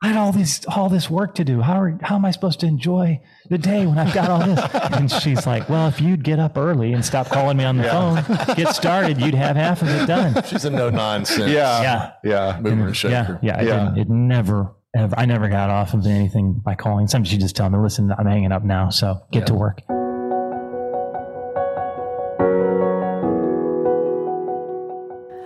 I 0.03 0.13
got 0.13 0.19
all 0.19 0.33
this 0.33 0.67
all 0.67 0.91
this 0.91 1.09
work 1.09 1.35
to 1.37 1.45
do. 1.45 1.63
How 1.63 1.81
are, 1.81 1.99
how 2.03 2.17
am 2.17 2.27
I 2.27 2.31
supposed 2.31 2.61
to 2.61 2.67
enjoy 2.67 3.23
the 3.49 3.57
day 3.57 3.87
when 3.87 3.99
I've 3.99 4.13
got 4.13 4.29
all 4.29 4.45
this? 4.45 4.61
And 4.95 5.11
she's 5.11 5.47
like, 5.47 5.69
well, 5.71 5.89
if 5.89 5.99
you'd 6.01 6.23
get 6.23 6.39
up 6.39 6.59
early 6.59 6.93
and 6.93 7.03
stop 7.03 7.29
calling 7.29 7.57
me 7.57 7.65
on 7.65 7.79
the 7.79 7.85
phone, 7.85 8.23
get 8.55 8.75
started, 8.75 9.19
you'd 9.19 9.35
have 9.35 9.57
half 9.57 9.81
of 9.81 9.89
it 9.89 10.07
done. 10.07 10.43
She's 10.47 10.65
a 10.67 10.71
no 10.71 10.91
nonsense. 10.91 11.51
Yeah. 11.51 11.83
Yeah. 11.83 12.13
Yeah. 12.23 12.61
Mover 12.61 12.87
and 12.89 12.89
Yeah, 12.89 12.93
shaker. 12.93 13.39
yeah. 13.43 13.61
It, 13.63 13.67
Yeah. 13.67 13.79
Didn't, 13.95 13.99
it 13.99 14.11
never, 14.11 14.73
ever. 14.95 15.15
I 15.19 15.25
never 15.25 15.49
got 15.49 15.71
off 15.71 15.95
of 15.95 16.07
anything 16.07 16.53
by 16.63 16.75
calling. 16.75 17.09
Sometimes 17.09 17.33
you 17.33 17.39
just 17.39 17.57
tell 17.57 17.71
me, 17.71 17.79
"Listen, 17.79 18.13
I'm 18.17 18.27
hanging 18.27 18.53
up 18.53 18.63
now, 18.63 18.91
so 18.91 19.23
get 19.33 19.47
to 19.47 19.55
work." 19.55 19.81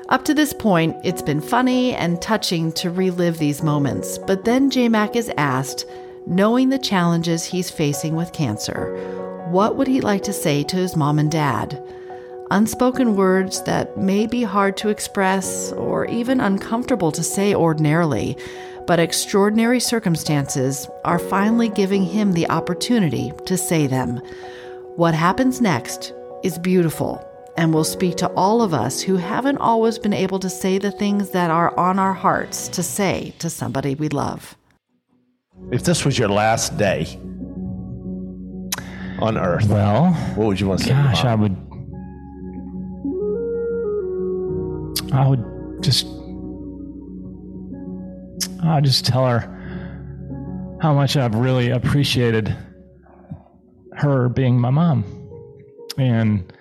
Up 0.09 0.25
to 0.25 0.33
this 0.33 0.55
point, 0.55 0.97
it's 1.05 1.21
been 1.21 1.43
funny 1.43 1.95
and 1.95 2.23
touching 2.23 2.73
to 2.73 2.91
relive 2.91 3.37
these 3.37 3.62
moments, 3.62 4.17
but 4.17 4.47
then 4.47 4.71
J 4.71 4.88
Mac 4.88 5.17
is 5.17 5.31
asked, 5.37 5.85
knowing 6.27 6.71
the 6.71 6.79
challenges 6.79 7.45
he's 7.45 7.71
facing 7.71 8.17
with 8.17 8.33
cancer, 8.33 8.97
what 9.50 9.77
would 9.77 9.87
he 9.87 10.00
like 10.00 10.23
to 10.23 10.33
say 10.33 10.62
to 10.62 10.77
his 10.77 10.97
mom 10.97 11.19
and 11.19 11.31
dad? 11.31 11.83
Unspoken 12.50 13.17
words 13.17 13.62
that 13.65 13.99
may 13.99 14.27
be 14.27 14.43
hard 14.45 14.79
to 14.79 14.88
express 14.88 15.73
or 15.73 16.07
even 16.07 16.41
uncomfortable 16.41 17.12
to 17.12 17.23
say 17.23 17.55
ordinarily, 17.55 18.35
but 18.87 18.99
extraordinary 18.99 19.79
circumstances 19.79 20.88
are 21.05 21.19
finally 21.19 21.69
giving 21.69 22.03
him 22.03 22.33
the 22.33 22.49
opportunity 22.49 23.31
to 23.45 23.59
say 23.59 23.87
them. 23.87 24.23
What 24.97 25.12
happens 25.12 25.61
next 25.61 26.15
is 26.43 26.59
beautiful 26.59 27.23
and 27.59 27.75
will 27.75 27.83
speak 27.83 28.15
to 28.15 28.29
all 28.35 28.62
of 28.62 28.73
us 28.73 29.03
who 29.03 29.17
haven't 29.17 29.59
always 29.59 29.99
been 29.99 30.12
able 30.12 30.38
to 30.38 30.49
say 30.49 30.79
the 30.79 30.93
things 30.93 31.31
that 31.31 31.50
are 31.50 31.77
on 31.77 31.99
our 31.99 32.12
hearts 32.15 32.69
to 32.69 32.85
say 32.85 33.35
to 33.41 33.50
somebody 33.50 33.97
we 33.97 34.09
love. 34.09 34.57
If 35.73 35.83
this 35.83 36.05
was 36.05 36.17
your 36.17 36.29
last 36.29 36.79
day 36.79 37.19
on 39.19 39.37
earth, 39.37 39.67
Well, 39.67 40.12
what 40.37 40.47
would 40.47 40.61
you 40.61 40.69
want 40.69 40.79
to 40.83 40.87
say? 40.87 40.93
gosh, 40.93 41.25
I 41.25 41.35
would, 41.35 41.57
I 45.12 45.27
would 45.27 45.83
just, 45.83 46.07
I'd 48.62 48.85
just 48.85 49.05
tell 49.05 49.27
her 49.27 50.79
how 50.81 50.95
much 50.95 51.17
I've 51.17 51.35
really 51.35 51.71
appreciated 51.71 52.57
her 53.95 54.29
being 54.29 54.61
my 54.61 54.71
mom, 54.71 55.03
and 55.99 56.53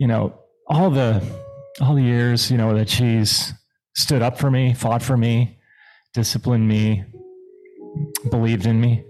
you 0.00 0.06
know 0.06 0.32
all 0.66 0.90
the 0.90 1.22
all 1.80 1.94
the 1.94 2.02
years 2.02 2.50
you 2.50 2.56
know 2.56 2.74
that 2.74 2.88
she's 2.88 3.52
stood 3.94 4.22
up 4.22 4.38
for 4.38 4.50
me, 4.50 4.72
fought 4.72 5.02
for 5.02 5.16
me, 5.16 5.58
disciplined 6.14 6.66
me, 6.66 7.04
believed 8.30 8.66
in 8.66 8.80
me. 8.80 9.04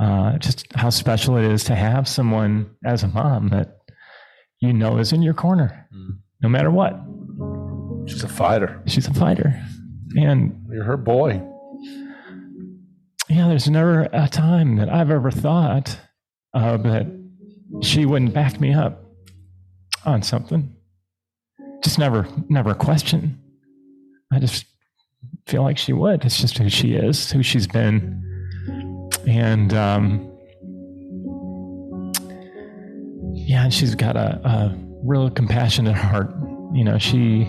Uh, 0.00 0.36
just 0.38 0.66
how 0.74 0.88
special 0.90 1.36
it 1.36 1.44
is 1.44 1.62
to 1.64 1.74
have 1.74 2.08
someone 2.08 2.74
as 2.84 3.02
a 3.02 3.08
mom 3.08 3.48
that 3.50 3.78
you 4.60 4.72
know 4.72 4.98
is 4.98 5.12
in 5.12 5.22
your 5.22 5.34
corner, 5.34 5.86
no 6.42 6.48
matter 6.48 6.70
what. 6.70 6.98
She's 8.06 8.24
a 8.24 8.28
fighter. 8.28 8.82
She's 8.86 9.06
a 9.06 9.14
fighter, 9.14 9.62
and 10.16 10.66
You're 10.72 10.84
her 10.84 10.96
boy. 10.96 11.40
yeah, 13.28 13.46
there's 13.46 13.68
never 13.68 14.08
a 14.12 14.26
time 14.26 14.76
that 14.76 14.88
I've 14.88 15.10
ever 15.10 15.30
thought 15.30 15.96
uh, 16.54 16.78
that 16.78 17.06
she 17.82 18.06
wouldn't 18.06 18.34
back 18.34 18.58
me 18.60 18.72
up 18.74 19.04
on 20.04 20.22
something. 20.22 20.74
Just 21.82 21.98
never, 21.98 22.26
never 22.48 22.70
a 22.70 22.74
question. 22.74 23.38
I 24.32 24.38
just 24.38 24.66
feel 25.46 25.62
like 25.62 25.78
she 25.78 25.92
would. 25.92 26.24
It's 26.24 26.38
just 26.40 26.58
who 26.58 26.68
she 26.68 26.94
is, 26.94 27.30
who 27.30 27.42
she's 27.42 27.66
been, 27.66 28.22
and 29.26 29.72
um, 29.74 30.30
yeah, 33.32 33.64
and 33.64 33.74
she's 33.74 33.94
got 33.94 34.16
a, 34.16 34.40
a 34.46 34.76
real 35.02 35.30
compassionate 35.30 35.96
heart. 35.96 36.30
You 36.72 36.84
know, 36.84 36.98
she 36.98 37.48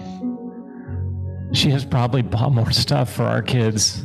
she 1.53 1.69
has 1.69 1.85
probably 1.85 2.21
bought 2.21 2.53
more 2.53 2.71
stuff 2.71 3.13
for 3.13 3.23
our 3.23 3.41
kids 3.41 4.01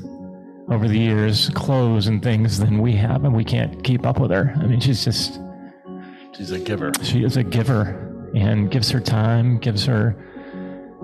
over 0.71 0.88
the 0.88 0.99
years, 0.99 1.49
clothes 1.50 2.09
and 2.09 2.23
things 2.23 2.59
than 2.59 2.83
we 2.83 2.93
have, 2.97 3.25
and 3.25 3.35
we 3.35 3.44
can't 3.44 3.83
keep 3.85 4.05
up 4.05 4.18
with 4.18 4.33
her. 4.33 4.53
I 4.57 4.66
mean, 4.66 4.81
she's 4.81 5.05
just 5.05 5.40
She's 6.37 6.51
a 6.51 6.59
giver. 6.59 6.92
she 7.03 7.25
is 7.25 7.37
a 7.38 7.42
giver 7.44 8.06
and 8.37 8.70
gives 8.70 8.90
her 8.90 9.01
time, 9.01 9.59
gives 9.59 9.85
her. 9.87 10.14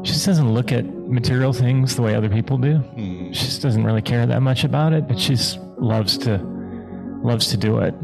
She 0.05 0.12
just 0.12 0.27
doesn't 0.27 0.53
look 0.53 0.71
at 0.73 0.85
material 0.85 1.53
things 1.53 1.97
the 1.97 2.03
way 2.03 2.14
other 2.14 2.29
people 2.29 2.59
do. 2.59 2.83
She 2.97 3.45
just 3.45 3.62
doesn't 3.62 3.85
really 3.85 4.03
care 4.03 4.27
that 4.27 4.40
much 4.42 4.64
about 4.64 4.92
it, 4.92 5.09
but 5.09 5.18
she's 5.18 5.57
loves 5.79 6.18
to 6.18 6.38
loves 7.23 7.49
to 7.49 7.57
do 7.57 7.79
it. 7.79 7.95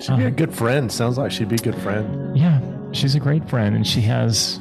She'd 0.00 0.16
be 0.16 0.24
a 0.26 0.30
good 0.30 0.54
friend. 0.54 0.90
Sounds 0.92 1.18
like 1.18 1.32
she'd 1.32 1.48
be 1.48 1.56
a 1.56 1.58
good 1.58 1.74
friend. 1.76 2.36
Yeah, 2.36 2.60
she's 2.92 3.14
a 3.14 3.20
great 3.20 3.48
friend, 3.48 3.74
and 3.74 3.86
she 3.86 4.00
has. 4.02 4.60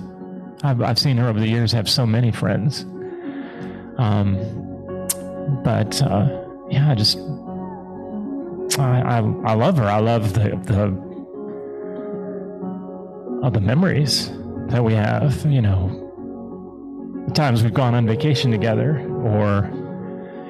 I've, 0.64 0.82
I've 0.82 0.98
seen 0.98 1.18
her 1.18 1.28
over 1.30 1.40
the 1.40 1.48
years 1.48 1.72
have 1.74 1.88
so 1.88 2.06
many 2.06 2.32
friends. 2.32 2.86
Um, 4.00 4.38
but 5.64 6.02
uh, 6.02 6.28
yeah, 6.70 6.90
I 6.90 6.96
just 6.96 7.20
I, 8.80 9.02
I 9.02 9.18
I 9.20 9.54
love 9.54 9.78
her. 9.78 9.86
I 9.86 10.00
love 10.00 10.34
the 10.34 10.56
the 10.64 11.07
of 13.44 13.54
the 13.54 13.62
memories 13.62 14.32
that 14.70 14.84
we 14.84 14.94
have. 14.94 15.46
You 15.46 15.62
know, 15.62 17.24
the 17.28 17.34
times 17.34 17.64
we've 17.64 17.74
gone 17.74 17.96
on 17.96 18.06
vacation 18.06 18.52
together, 18.52 19.00
or 19.24 19.70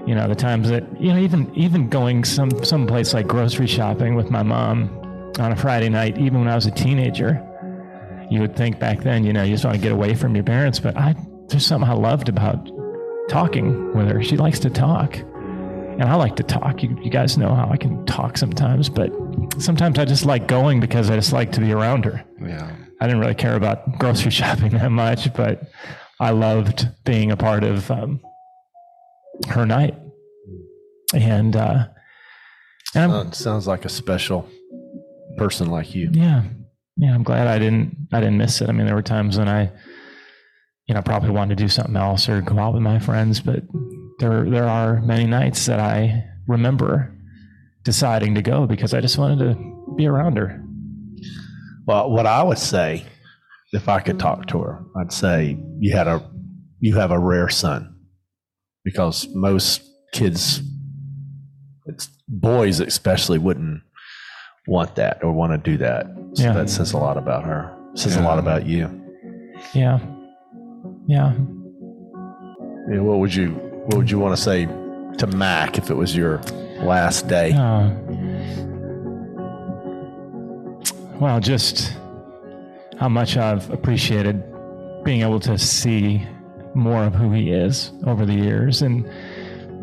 you 0.06 0.16
know, 0.16 0.28
the 0.28 0.36
times 0.36 0.70
that 0.70 0.84
you 1.02 1.14
know, 1.14 1.20
even 1.20 1.54
even 1.56 1.90
going 1.90 2.24
some 2.24 2.64
some 2.64 2.88
place 2.88 3.14
like 3.14 3.28
grocery 3.28 3.68
shopping 3.68 4.16
with 4.16 4.30
my 4.30 4.44
mom 4.44 4.90
on 5.40 5.52
a 5.52 5.56
Friday 5.56 5.90
night, 5.90 6.18
even 6.18 6.40
when 6.40 6.48
I 6.48 6.56
was 6.56 6.66
a 6.66 6.72
teenager. 6.72 7.44
You 8.30 8.42
would 8.42 8.58
think 8.58 8.78
back 8.78 9.04
then, 9.04 9.24
you 9.24 9.32
know, 9.32 9.44
you 9.44 9.54
just 9.54 9.64
want 9.64 9.78
to 9.78 9.82
get 9.82 9.94
away 9.94 10.14
from 10.14 10.36
your 10.36 10.44
parents, 10.44 10.80
but 10.80 10.98
I 10.98 11.16
there's 11.48 11.66
something 11.66 11.90
I 11.90 11.94
loved 11.94 12.28
about 12.28 12.70
talking 13.30 13.94
with 13.96 14.10
her. 14.10 14.22
She 14.22 14.38
likes 14.38 14.60
to 14.60 14.70
talk. 14.70 15.18
And 16.00 16.04
I 16.04 16.16
like 16.16 16.36
to 16.36 16.44
talk. 16.44 16.84
You, 16.84 16.98
you 17.02 17.10
guys 17.10 17.38
know 17.38 17.54
how 17.54 17.70
I 17.70 17.78
can 17.78 18.06
talk 18.06 18.38
sometimes, 18.38 18.88
but 18.90 19.12
sometimes 19.60 19.98
I 19.98 20.06
just 20.06 20.26
like 20.26 20.48
going 20.48 20.80
because 20.80 21.10
I 21.10 21.16
just 21.16 21.34
like 21.34 21.52
to 21.54 21.60
be 21.60 21.72
around 21.72 22.06
her. 22.06 22.24
Yeah. 22.42 22.76
I 23.02 23.06
didn't 23.08 23.20
really 23.20 23.36
care 23.36 23.56
about 23.56 23.98
grocery 24.00 24.32
shopping 24.40 24.72
that 24.78 24.92
much, 24.92 25.34
but 25.34 25.64
I 26.20 26.32
loved 26.32 26.88
being 27.04 27.32
a 27.32 27.38
part 27.38 27.64
of 27.64 27.90
um, 27.92 28.20
her 29.50 29.66
night. 29.66 29.96
And 31.14 31.56
uh, 31.56 31.86
and 32.94 33.04
I'm, 33.04 33.10
Sounds- 33.12 33.38
sounds 33.38 33.68
like 33.68 33.86
a 33.86 33.90
special 33.90 34.48
person 35.38 35.70
like 35.70 35.94
you. 35.96 36.10
yeah, 36.14 36.44
yeah, 36.98 37.14
I'm 37.14 37.24
glad 37.24 37.48
I 37.48 37.60
didn't 37.60 37.96
I 38.12 38.20
didn't 38.20 38.38
miss 38.38 38.62
it. 38.62 38.70
I 38.70 38.72
mean, 38.72 38.86
there 38.86 38.96
were 38.96 39.02
times 39.02 39.38
when 39.38 39.48
I, 39.48 39.72
you 40.88 40.94
know, 40.96 41.02
probably 41.02 41.30
wanted 41.30 41.58
to 41.58 41.64
do 41.64 41.70
something 41.70 41.96
else 41.96 42.28
or 42.28 42.42
go 42.42 42.58
out 42.60 42.74
with 42.74 42.82
my 42.84 43.00
friends, 43.00 43.40
but 43.40 43.64
there 44.20 44.50
there 44.50 44.68
are 44.68 45.02
many 45.02 45.26
nights 45.26 45.66
that 45.68 45.80
I 45.80 46.24
remember 46.48 47.14
deciding 47.84 48.36
to 48.36 48.42
go 48.42 48.66
because 48.66 48.94
I 48.94 49.02
just 49.02 49.18
wanted 49.18 49.40
to 49.40 49.94
be 49.96 50.08
around 50.08 50.38
her. 50.38 50.64
Well, 51.86 52.10
what 52.12 52.26
I 52.26 52.44
would 52.44 52.58
say, 52.58 53.06
if 53.72 53.88
I 53.88 54.00
could 54.00 54.20
talk 54.20 54.48
to 54.48 54.60
her, 54.62 54.84
I'd 55.00 55.12
say 55.14 55.58
you 55.80 55.96
had 55.96 56.08
a 56.08 56.30
you 56.80 56.96
have 56.96 57.12
a 57.12 57.20
rare 57.20 57.50
son, 57.50 57.96
because 58.84 59.28
most 59.34 59.82
kids, 60.14 60.62
it's 61.86 62.10
boys 62.28 62.80
especially, 62.80 63.38
wouldn't 63.40 63.82
want 64.68 64.96
that 64.96 65.24
or 65.24 65.32
want 65.32 65.52
to 65.54 65.72
do 65.72 65.78
that. 65.78 66.06
So 66.34 66.44
Yeah. 66.44 66.54
that 66.54 66.70
says 66.70 66.94
a 66.94 66.98
lot 66.98 67.18
about 67.18 67.46
her. 67.46 67.74
says 67.96 68.16
a 68.16 68.22
lot 68.22 68.38
about 68.38 68.68
you. 68.68 68.90
Yeah, 69.74 70.00
yeah. 71.08 71.34
Yeah, 72.92 73.00
what 73.00 73.18
would 73.20 73.34
you 73.34 73.56
What 73.88 74.00
would 74.00 74.12
you 74.12 74.20
want 74.20 74.36
to 74.36 74.42
say 74.42 74.66
to 74.66 75.28
Mac 75.28 75.78
if 75.78 75.90
it 75.90 75.94
was 75.94 76.14
your 76.14 76.42
last 76.82 77.30
day? 77.30 77.54
Uh, 77.54 77.90
well, 81.22 81.40
just 81.40 81.94
how 83.00 83.08
much 83.08 83.38
I've 83.38 83.70
appreciated 83.72 84.44
being 85.06 85.22
able 85.22 85.40
to 85.40 85.58
see 85.58 86.28
more 86.74 87.06
of 87.06 87.16
who 87.16 87.32
he 87.32 87.52
is 87.52 87.94
over 88.06 88.26
the 88.26 88.34
years 88.34 88.82
and 88.82 89.10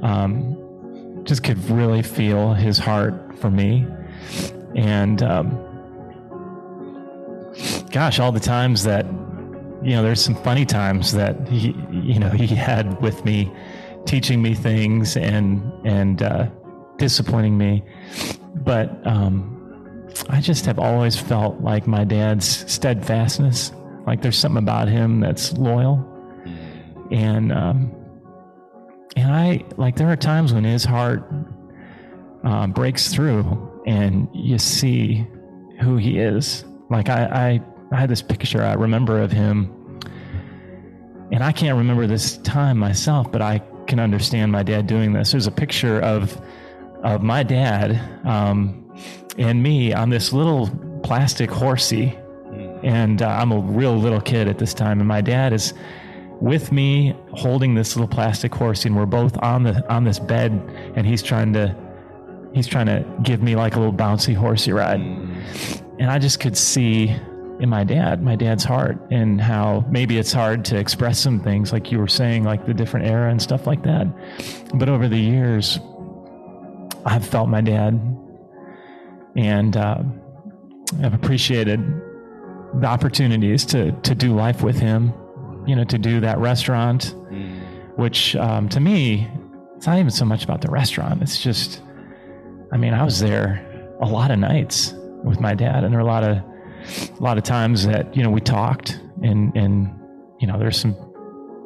um, 0.03 1.23
just 1.25 1.43
could 1.43 1.59
really 1.71 2.03
feel 2.03 2.53
his 2.53 2.77
heart 2.77 3.15
for 3.39 3.51
me. 3.51 3.87
And 4.75 5.23
um, 5.23 5.49
gosh, 7.91 8.19
all 8.19 8.33
the 8.33 8.39
times 8.39 8.85
that, 8.85 9.07
you 9.83 9.93
know, 9.93 10.03
there's 10.03 10.23
some 10.23 10.35
funny 10.35 10.67
times 10.67 11.13
that 11.13 11.49
he, 11.49 11.75
you 11.91 12.19
know, 12.19 12.29
he 12.29 12.47
had 12.47 13.01
with 13.01 13.25
me 13.25 13.51
teaching 14.07 14.43
me 14.43 14.55
things 14.55 15.17
and, 15.17 15.73
and, 15.85 16.23
uh, 16.23 16.47
disciplining 16.97 17.57
me. 17.57 17.83
But 18.55 19.05
um, 19.07 20.09
I 20.29 20.41
just 20.41 20.67
have 20.67 20.79
always 20.79 21.17
felt 21.17 21.61
like 21.61 21.87
my 21.87 22.05
dad's 22.05 22.71
steadfastness. 22.73 23.73
Like 24.07 24.23
there's 24.23 24.39
something 24.39 24.63
about 24.63 24.89
him 24.89 25.21
that's 25.21 25.53
loyal, 25.55 26.05
and 27.11 27.53
um, 27.53 27.91
and 29.17 29.33
I 29.33 29.65
like 29.77 29.97
there 29.97 30.11
are 30.11 30.17
times 30.17 30.53
when 30.53 30.65
his 30.65 30.85
heart 30.85 31.27
um, 32.45 32.73
breaks 32.73 33.13
through, 33.13 33.83
and 33.87 34.29
you 34.33 34.59
see 34.59 35.27
who 35.81 35.97
he 35.97 36.19
is. 36.19 36.65
Like 36.91 37.09
I, 37.09 37.25
I, 37.25 37.97
I 37.97 38.01
had 38.01 38.11
this 38.11 38.21
picture 38.21 38.63
I 38.63 38.75
remember 38.75 39.21
of 39.21 39.33
him, 39.33 40.01
and 41.33 41.43
I 41.43 41.51
can't 41.51 41.79
remember 41.79 42.07
this 42.07 42.37
time 42.39 42.77
myself, 42.77 43.33
but 43.33 43.41
I 43.41 43.63
can 43.87 43.99
understand 43.99 44.53
my 44.53 44.63
dad 44.63 44.87
doing 44.87 45.13
this. 45.13 45.33
There's 45.33 45.47
a 45.47 45.53
picture 45.53 46.01
of 46.01 46.41
of 47.03 47.23
my 47.23 47.43
dad 47.43 48.01
um, 48.25 48.91
and 49.37 49.63
me 49.63 49.93
on 49.93 50.09
this 50.09 50.33
little 50.33 50.71
plastic 51.03 51.51
horsey, 51.51 52.19
and 52.83 53.21
uh, 53.21 53.29
I'm 53.29 53.53
a 53.53 53.61
real 53.61 53.95
little 53.97 54.21
kid 54.21 54.49
at 54.49 54.59
this 54.59 54.73
time, 54.73 55.01
and 55.01 55.09
my 55.09 55.21
dad 55.21 55.53
is 55.53 55.75
with 56.41 56.73
me 56.73 57.15
holding 57.33 57.75
this 57.75 57.95
little 57.95 58.09
plastic 58.09 58.55
horsey, 58.55 58.89
and 58.89 58.97
we're 58.97 59.07
both 59.07 59.37
on 59.43 59.63
the 59.63 59.93
on 59.93 60.05
this 60.05 60.19
bed, 60.19 60.53
and 60.97 61.07
he's 61.07 61.23
trying 61.23 61.53
to 61.53 61.77
he's 62.55 62.67
trying 62.67 62.87
to 62.87 63.05
give 63.23 63.43
me 63.43 63.55
like 63.57 63.77
a 63.77 63.79
little 63.79 63.95
bouncy 63.95 64.35
horsey 64.35 64.73
ride, 64.73 65.01
and 65.01 66.11
I 66.11 66.19
just 66.19 66.41
could 66.41 66.57
see 66.57 67.15
in 67.65 67.71
my 67.71 67.83
dad, 67.83 68.23
my 68.23 68.37
dad's 68.37 68.63
heart, 68.63 68.99
and 69.11 69.41
how 69.41 69.87
maybe 69.89 70.19
it's 70.19 70.35
hard 70.35 70.67
to 70.67 70.79
express 70.79 71.19
some 71.19 71.41
things, 71.41 71.73
like 71.73 71.91
you 71.91 71.99
were 71.99 72.07
saying, 72.07 72.45
like 72.45 72.67
the 72.67 72.75
different 72.75 73.07
era 73.07 73.31
and 73.31 73.41
stuff 73.41 73.67
like 73.67 73.83
that. 73.85 74.07
But 74.75 74.91
over 74.91 75.09
the 75.09 75.19
years, 75.19 75.81
I've 77.07 77.27
felt 77.27 77.49
my 77.49 77.63
dad, 77.63 77.99
and 79.35 79.75
uh, 79.79 80.03
I've 81.03 81.15
appreciated 81.15 81.81
the 82.81 82.87
opportunities 82.87 83.65
to 83.67 83.93
to 83.93 84.15
do 84.15 84.35
life 84.35 84.63
with 84.63 84.79
him. 84.79 85.15
You 85.67 85.75
know, 85.75 85.85
to 85.85 85.97
do 85.97 86.21
that 86.21 86.39
restaurant, 86.39 87.15
which 87.97 88.37
um, 88.37 88.69
to 88.69 88.81
me, 88.81 89.27
it's 89.77 89.87
not 89.87 89.99
even 89.99 90.11
so 90.11 90.27
much 90.27 90.45
about 90.45 90.61
the 90.61 90.71
restaurant. 90.71 91.23
It's 91.23 91.41
just, 91.43 91.81
I 92.73 92.77
mean, 92.77 92.93
I 92.93 93.03
was 93.03 93.21
there 93.21 93.65
a 94.03 94.07
lot 94.07 94.31
of 94.31 94.39
nights 94.39 94.93
with 95.25 95.41
my 95.41 95.55
dad, 95.55 95.85
and 95.85 95.95
there 95.95 96.03
were 96.03 96.09
a 96.11 96.13
lot 96.13 96.25
of 96.25 96.43
a 97.19 97.23
lot 97.23 97.39
of 97.39 97.45
times 97.45 97.87
that 97.87 98.17
you 98.17 98.23
know 98.23 98.31
we 98.31 98.41
talked, 98.41 99.01
and 99.23 99.55
and 99.57 99.91
you 100.41 100.47
know 100.47 100.59
there's 100.59 100.79
some 100.79 100.97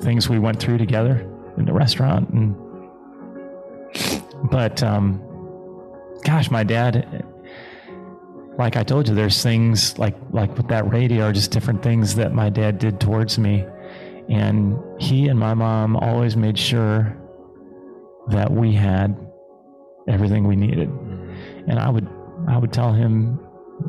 things 0.02 0.28
we 0.28 0.38
went 0.38 0.60
through 0.60 0.78
together 0.78 1.28
in 1.56 1.64
the 1.64 1.72
restaurant, 1.72 2.28
and 2.30 2.54
but 4.50 4.82
um, 4.82 5.22
gosh, 6.24 6.50
my 6.50 6.62
dad 6.62 7.24
like 8.58 8.76
I 8.76 8.82
told 8.82 9.08
you, 9.08 9.14
there's 9.14 9.42
things 9.42 9.96
like 9.98 10.16
like 10.32 10.56
with 10.56 10.68
that 10.68 10.90
radio, 10.90 11.32
just 11.32 11.52
different 11.52 11.82
things 11.82 12.16
that 12.16 12.34
my 12.34 12.50
dad 12.50 12.78
did 12.78 13.00
towards 13.00 13.38
me, 13.38 13.64
and 14.28 14.76
he 15.00 15.28
and 15.28 15.38
my 15.38 15.54
mom 15.54 15.96
always 15.96 16.36
made 16.36 16.58
sure 16.58 17.16
that 18.28 18.50
we 18.50 18.74
had 18.74 19.16
everything 20.08 20.46
we 20.46 20.56
needed, 20.56 20.90
and 21.68 21.78
I 21.78 21.88
would 21.88 22.08
I 22.48 22.58
would 22.58 22.72
tell 22.72 22.92
him, 22.92 23.38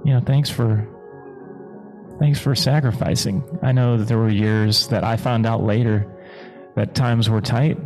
you 0.05 0.13
know, 0.13 0.21
thanks 0.21 0.51
for 0.51 0.87
thanks 2.19 2.39
for 2.39 2.55
sacrificing. 2.55 3.43
I 3.61 3.71
know 3.71 3.97
that 3.97 4.07
there 4.07 4.17
were 4.17 4.29
years 4.29 4.87
that 4.89 5.03
I 5.03 5.17
found 5.17 5.45
out 5.45 5.63
later 5.63 6.05
that 6.75 6.95
times 6.95 7.29
were 7.29 7.41
tight, 7.41 7.77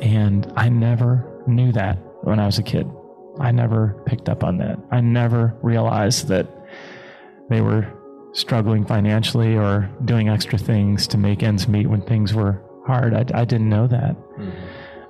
and 0.00 0.52
I 0.56 0.68
never 0.68 1.42
knew 1.46 1.72
that 1.72 1.98
when 2.22 2.38
I 2.38 2.46
was 2.46 2.58
a 2.58 2.62
kid. 2.62 2.88
I 3.38 3.50
never 3.52 4.02
picked 4.06 4.28
up 4.28 4.44
on 4.44 4.58
that. 4.58 4.78
I 4.90 5.00
never 5.00 5.54
realized 5.62 6.28
that 6.28 6.48
they 7.50 7.60
were 7.60 7.92
struggling 8.32 8.84
financially 8.84 9.56
or 9.56 9.90
doing 10.04 10.28
extra 10.28 10.58
things 10.58 11.06
to 11.08 11.18
make 11.18 11.42
ends 11.42 11.68
meet 11.68 11.86
when 11.86 12.02
things 12.02 12.34
were 12.34 12.62
hard. 12.86 13.14
I, 13.14 13.24
I 13.34 13.44
didn't 13.44 13.68
know 13.68 13.86
that. 13.86 14.16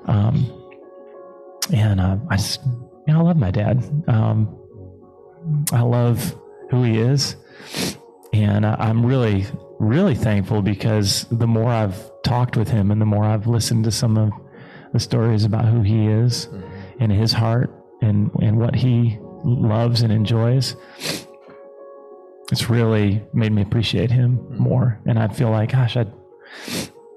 Um, 0.06 0.52
and 1.72 2.00
uh, 2.00 2.16
I 2.30 2.36
just, 2.36 2.64
you 2.64 3.12
know, 3.14 3.20
I 3.20 3.22
love 3.22 3.36
my 3.36 3.50
dad. 3.50 3.82
Um, 4.08 4.56
I 5.72 5.82
love 5.82 6.36
who 6.70 6.82
he 6.82 6.98
is. 6.98 7.36
And 8.32 8.66
I, 8.66 8.74
I'm 8.78 9.04
really, 9.04 9.46
really 9.78 10.14
thankful 10.14 10.62
because 10.62 11.26
the 11.30 11.46
more 11.46 11.70
I've 11.70 12.10
talked 12.22 12.56
with 12.56 12.68
him 12.68 12.90
and 12.90 13.00
the 13.00 13.06
more 13.06 13.24
I've 13.24 13.46
listened 13.46 13.84
to 13.84 13.90
some 13.90 14.16
of 14.16 14.32
the 14.92 15.00
stories 15.00 15.44
about 15.44 15.66
who 15.66 15.82
he 15.82 16.06
is 16.06 16.46
mm-hmm. 16.46 17.02
and 17.02 17.12
his 17.12 17.32
heart 17.32 17.72
and 18.02 18.30
and 18.42 18.58
what 18.58 18.74
he 18.74 19.18
loves 19.44 20.02
and 20.02 20.12
enjoys 20.12 20.76
it's 22.52 22.70
really 22.70 23.22
made 23.32 23.52
me 23.52 23.62
appreciate 23.62 24.10
him 24.10 24.38
mm-hmm. 24.38 24.62
more. 24.62 25.00
And 25.06 25.18
i 25.18 25.28
feel 25.28 25.50
like 25.50 25.72
gosh 25.72 25.96
i 25.96 26.06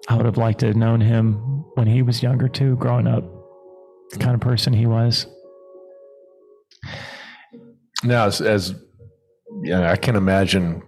i 0.07 0.15
would 0.15 0.25
have 0.25 0.37
liked 0.37 0.59
to 0.59 0.67
have 0.67 0.75
known 0.75 1.01
him 1.01 1.35
when 1.75 1.87
he 1.87 2.01
was 2.01 2.23
younger 2.23 2.47
too 2.47 2.75
growing 2.77 3.07
up 3.07 3.23
the 4.11 4.17
kind 4.17 4.33
of 4.33 4.41
person 4.41 4.73
he 4.73 4.87
was. 4.87 5.27
Now, 8.03 8.25
as, 8.25 8.41
as 8.41 8.75
yeah, 9.63 9.91
I 9.91 9.95
can 9.95 10.15
imagine 10.15 10.81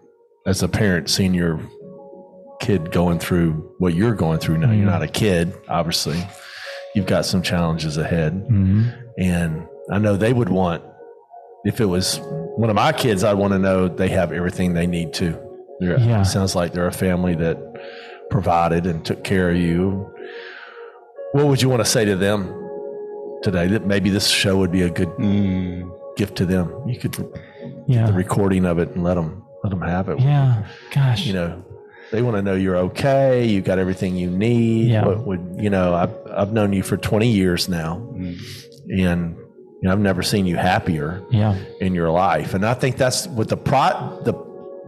as 0.46 0.64
a 0.64 0.68
parent 0.68 1.10
seeing 1.10 1.34
your 1.34 1.60
kid 2.60 2.92
going 2.92 3.20
through 3.20 3.52
what 3.80 3.94
you're 3.94 4.14
going 4.16 4.40
through 4.40 4.58
now. 4.60 4.72
You're 4.72 4.86
not 4.86 5.02
a 5.04 5.08
kid, 5.08 5.54
obviously. 5.68 6.22
You've 6.96 7.06
got 7.08 7.26
some 7.26 7.42
challenges 7.42 7.98
ahead. 7.98 8.34
mm-hmm. 8.34 8.90
And 9.18 9.68
I 9.92 9.98
know 10.00 10.16
they 10.18 10.34
would 10.34 10.50
want, 10.50 10.84
if 11.66 11.80
it 11.82 11.86
was 11.86 12.20
one 12.58 12.70
of 12.70 12.76
my 12.76 12.92
kids, 12.92 13.24
I'd 13.24 13.34
want 13.34 13.54
to 13.54 13.60
know 13.60 13.88
they 13.88 14.10
have 14.10 14.32
everything 14.32 14.74
they 14.74 14.88
need 14.88 15.14
to. 15.14 15.32
They're- 15.80 15.98
Yeah. 16.00 16.22
It 16.22 16.26
sounds 16.26 16.56
like 16.56 16.74
they're 16.74 16.88
a 16.88 16.92
family 16.92 17.36
that 17.36 17.58
provided 18.30 18.86
and 18.86 19.04
took 19.06 19.24
care 19.24 19.50
of 19.50 19.58
you. 19.58 20.08
What 21.34 21.48
would 21.48 21.62
you 21.62 21.70
want 21.70 21.82
to 21.84 21.90
say 21.90 22.06
to 22.06 22.16
them 22.16 22.54
today? 23.42 23.68
That 23.68 23.86
maybe 23.86 24.10
this 24.10 24.28
show 24.28 24.58
would 24.58 24.72
be 24.72 24.82
a 24.84 24.90
good 24.90 25.10
Mm. 25.18 25.90
gift 26.18 26.36
to 26.38 26.46
them. 26.46 26.72
You 26.88 27.00
could 27.00 27.16
the 28.08 28.14
recording 28.14 28.66
of 28.66 28.80
it 28.80 28.90
and 28.96 29.04
let 29.04 29.16
them 29.16 29.44
let 29.64 29.70
them 29.70 29.82
have 29.82 30.10
it. 30.10 30.20
yeah 30.20 30.66
gosh 30.94 31.26
You 31.26 31.34
know, 31.34 31.64
they 32.12 32.22
want 32.22 32.36
to 32.38 32.42
know 32.42 32.56
you're 32.56 32.78
okay. 32.78 33.46
You 33.46 33.62
got 33.62 33.80
everything 33.80 34.16
you 34.18 34.30
need. 34.30 34.90
Yeah. 34.90 35.06
What 35.06 35.26
would 35.28 35.56
you 35.58 35.70
know? 35.70 35.94
I've 35.96 36.14
I've 36.40 36.52
known 36.54 36.74
you 36.74 36.84
for 36.84 36.98
20 36.98 37.28
years 37.30 37.70
now, 37.70 37.98
Mm. 38.14 38.38
and 39.06 39.36
you 39.38 39.88
know, 39.88 39.92
I've 39.94 40.00
never 40.00 40.22
seen 40.24 40.46
you 40.46 40.58
happier 40.58 41.24
yeah 41.32 41.56
in 41.80 41.96
your 41.96 42.10
life. 42.12 42.54
And 42.54 42.66
I 42.66 42.74
think 42.74 42.98
that's 42.98 43.28
what 43.28 43.48
the 43.50 43.58
pro, 43.58 44.20
the 44.24 44.34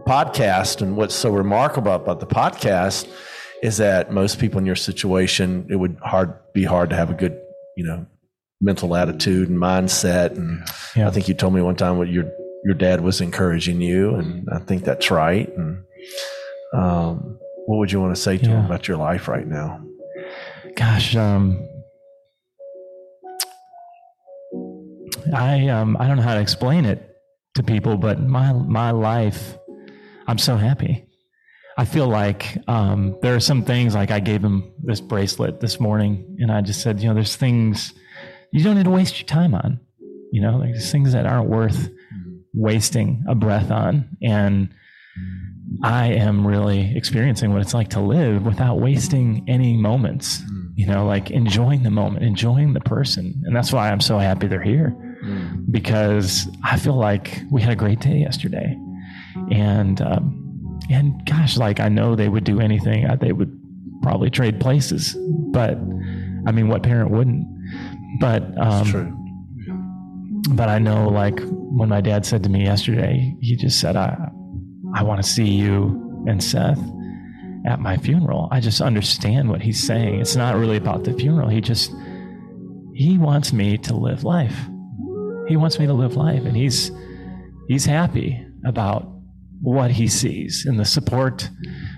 podcast 0.06 0.82
and 0.82 0.96
what's 0.96 1.14
so 1.14 1.30
remarkable 1.30 1.92
about 1.92 2.20
the 2.20 2.26
podcast 2.26 3.08
is 3.62 3.78
that 3.78 4.12
most 4.12 4.38
people 4.38 4.58
in 4.58 4.66
your 4.66 4.76
situation, 4.76 5.66
it 5.70 5.76
would 5.76 5.96
hard 6.02 6.34
be 6.52 6.64
hard 6.64 6.90
to 6.90 6.96
have 6.96 7.10
a 7.10 7.14
good, 7.14 7.40
you 7.76 7.84
know, 7.84 8.06
mental 8.60 8.94
attitude 8.94 9.48
and 9.48 9.58
mindset. 9.58 10.36
And 10.36 10.60
Yeah. 10.94 11.08
I 11.08 11.10
think 11.10 11.28
you 11.28 11.34
told 11.34 11.54
me 11.54 11.62
one 11.62 11.74
time 11.76 11.96
what 11.96 12.08
your 12.08 12.30
your 12.64 12.74
dad 12.74 13.02
was 13.02 13.20
encouraging 13.20 13.80
you, 13.80 14.14
and 14.14 14.48
I 14.50 14.58
think 14.58 14.84
that's 14.84 15.10
right. 15.10 15.48
And 15.56 15.84
um, 16.74 17.38
what 17.66 17.78
would 17.78 17.92
you 17.92 18.00
want 18.00 18.14
to 18.14 18.20
say 18.20 18.38
to 18.38 18.46
him 18.46 18.64
about 18.64 18.88
your 18.88 18.96
life 18.96 19.28
right 19.28 19.46
now? 19.46 19.84
gosh 20.76 21.14
um 21.14 21.58
i 25.34 25.68
um 25.68 25.96
i 26.00 26.06
don't 26.06 26.16
know 26.16 26.22
how 26.22 26.34
to 26.34 26.40
explain 26.40 26.84
it 26.84 27.16
to 27.54 27.62
people 27.62 27.96
but 27.96 28.20
my 28.20 28.52
my 28.52 28.90
life 28.90 29.56
i'm 30.26 30.38
so 30.38 30.56
happy 30.56 31.06
i 31.78 31.84
feel 31.84 32.08
like 32.08 32.58
um 32.68 33.16
there 33.22 33.34
are 33.34 33.40
some 33.40 33.62
things 33.62 33.94
like 33.94 34.10
i 34.10 34.18
gave 34.18 34.42
him 34.42 34.72
this 34.82 35.00
bracelet 35.00 35.60
this 35.60 35.78
morning 35.78 36.36
and 36.40 36.50
i 36.50 36.60
just 36.60 36.82
said 36.82 37.00
you 37.00 37.08
know 37.08 37.14
there's 37.14 37.36
things 37.36 37.94
you 38.52 38.64
don't 38.64 38.76
need 38.76 38.84
to 38.84 38.90
waste 38.90 39.20
your 39.20 39.26
time 39.26 39.54
on 39.54 39.78
you 40.32 40.40
know 40.40 40.60
there's 40.60 40.90
things 40.90 41.12
that 41.12 41.26
aren't 41.26 41.48
worth 41.48 41.88
wasting 42.54 43.24
a 43.28 43.34
breath 43.34 43.70
on 43.70 44.16
and 44.22 44.68
I 45.82 46.06
am 46.08 46.46
really 46.46 46.96
experiencing 46.96 47.52
what 47.52 47.62
it's 47.62 47.74
like 47.74 47.88
to 47.90 48.00
live 48.00 48.44
without 48.44 48.80
wasting 48.80 49.44
any 49.48 49.76
moments, 49.76 50.42
you 50.74 50.86
know, 50.86 51.06
like 51.06 51.30
enjoying 51.30 51.82
the 51.82 51.90
moment, 51.90 52.24
enjoying 52.24 52.74
the 52.74 52.80
person. 52.80 53.42
And 53.44 53.54
that's 53.56 53.72
why 53.72 53.90
I'm 53.90 54.00
so 54.00 54.18
happy 54.18 54.46
they're 54.46 54.62
here 54.62 54.94
because 55.70 56.48
I 56.62 56.78
feel 56.78 56.96
like 56.96 57.40
we 57.50 57.62
had 57.62 57.72
a 57.72 57.76
great 57.76 58.00
day 58.00 58.18
yesterday. 58.18 58.76
And, 59.50 60.00
um, 60.02 60.80
and 60.90 61.24
gosh, 61.26 61.56
like 61.56 61.80
I 61.80 61.88
know 61.88 62.14
they 62.14 62.28
would 62.28 62.44
do 62.44 62.60
anything. 62.60 63.06
uh, 63.06 63.16
They 63.16 63.32
would 63.32 63.58
probably 64.02 64.30
trade 64.30 64.60
places, 64.60 65.16
but 65.50 65.78
I 66.46 66.52
mean, 66.52 66.68
what 66.68 66.82
parent 66.82 67.10
wouldn't? 67.10 67.46
But, 68.20 68.42
um. 68.58 68.84
But 70.50 70.68
I 70.68 70.78
know 70.78 71.08
like 71.08 71.40
when 71.48 71.88
my 71.88 72.00
dad 72.00 72.26
said 72.26 72.42
to 72.42 72.48
me 72.48 72.64
yesterday, 72.64 73.34
he 73.40 73.56
just 73.56 73.80
said, 73.80 73.96
I, 73.96 74.28
I 74.94 75.02
want 75.02 75.22
to 75.22 75.28
see 75.28 75.48
you 75.48 76.24
and 76.26 76.42
Seth 76.42 76.78
at 77.66 77.80
my 77.80 77.96
funeral. 77.96 78.48
I 78.50 78.60
just 78.60 78.80
understand 78.80 79.48
what 79.48 79.62
he's 79.62 79.82
saying. 79.82 80.20
It's 80.20 80.36
not 80.36 80.56
really 80.56 80.76
about 80.76 81.04
the 81.04 81.14
funeral. 81.14 81.48
He 81.48 81.60
just, 81.60 81.92
he 82.94 83.16
wants 83.18 83.52
me 83.52 83.78
to 83.78 83.96
live 83.96 84.24
life. 84.24 84.56
He 85.48 85.56
wants 85.56 85.78
me 85.78 85.86
to 85.86 85.94
live 85.94 86.16
life. 86.16 86.44
And 86.44 86.56
he's, 86.56 86.90
he's 87.66 87.86
happy 87.86 88.46
about 88.66 89.10
what 89.60 89.90
he 89.90 90.08
sees 90.08 90.66
and 90.66 90.78
the 90.78 90.84
support 90.84 91.48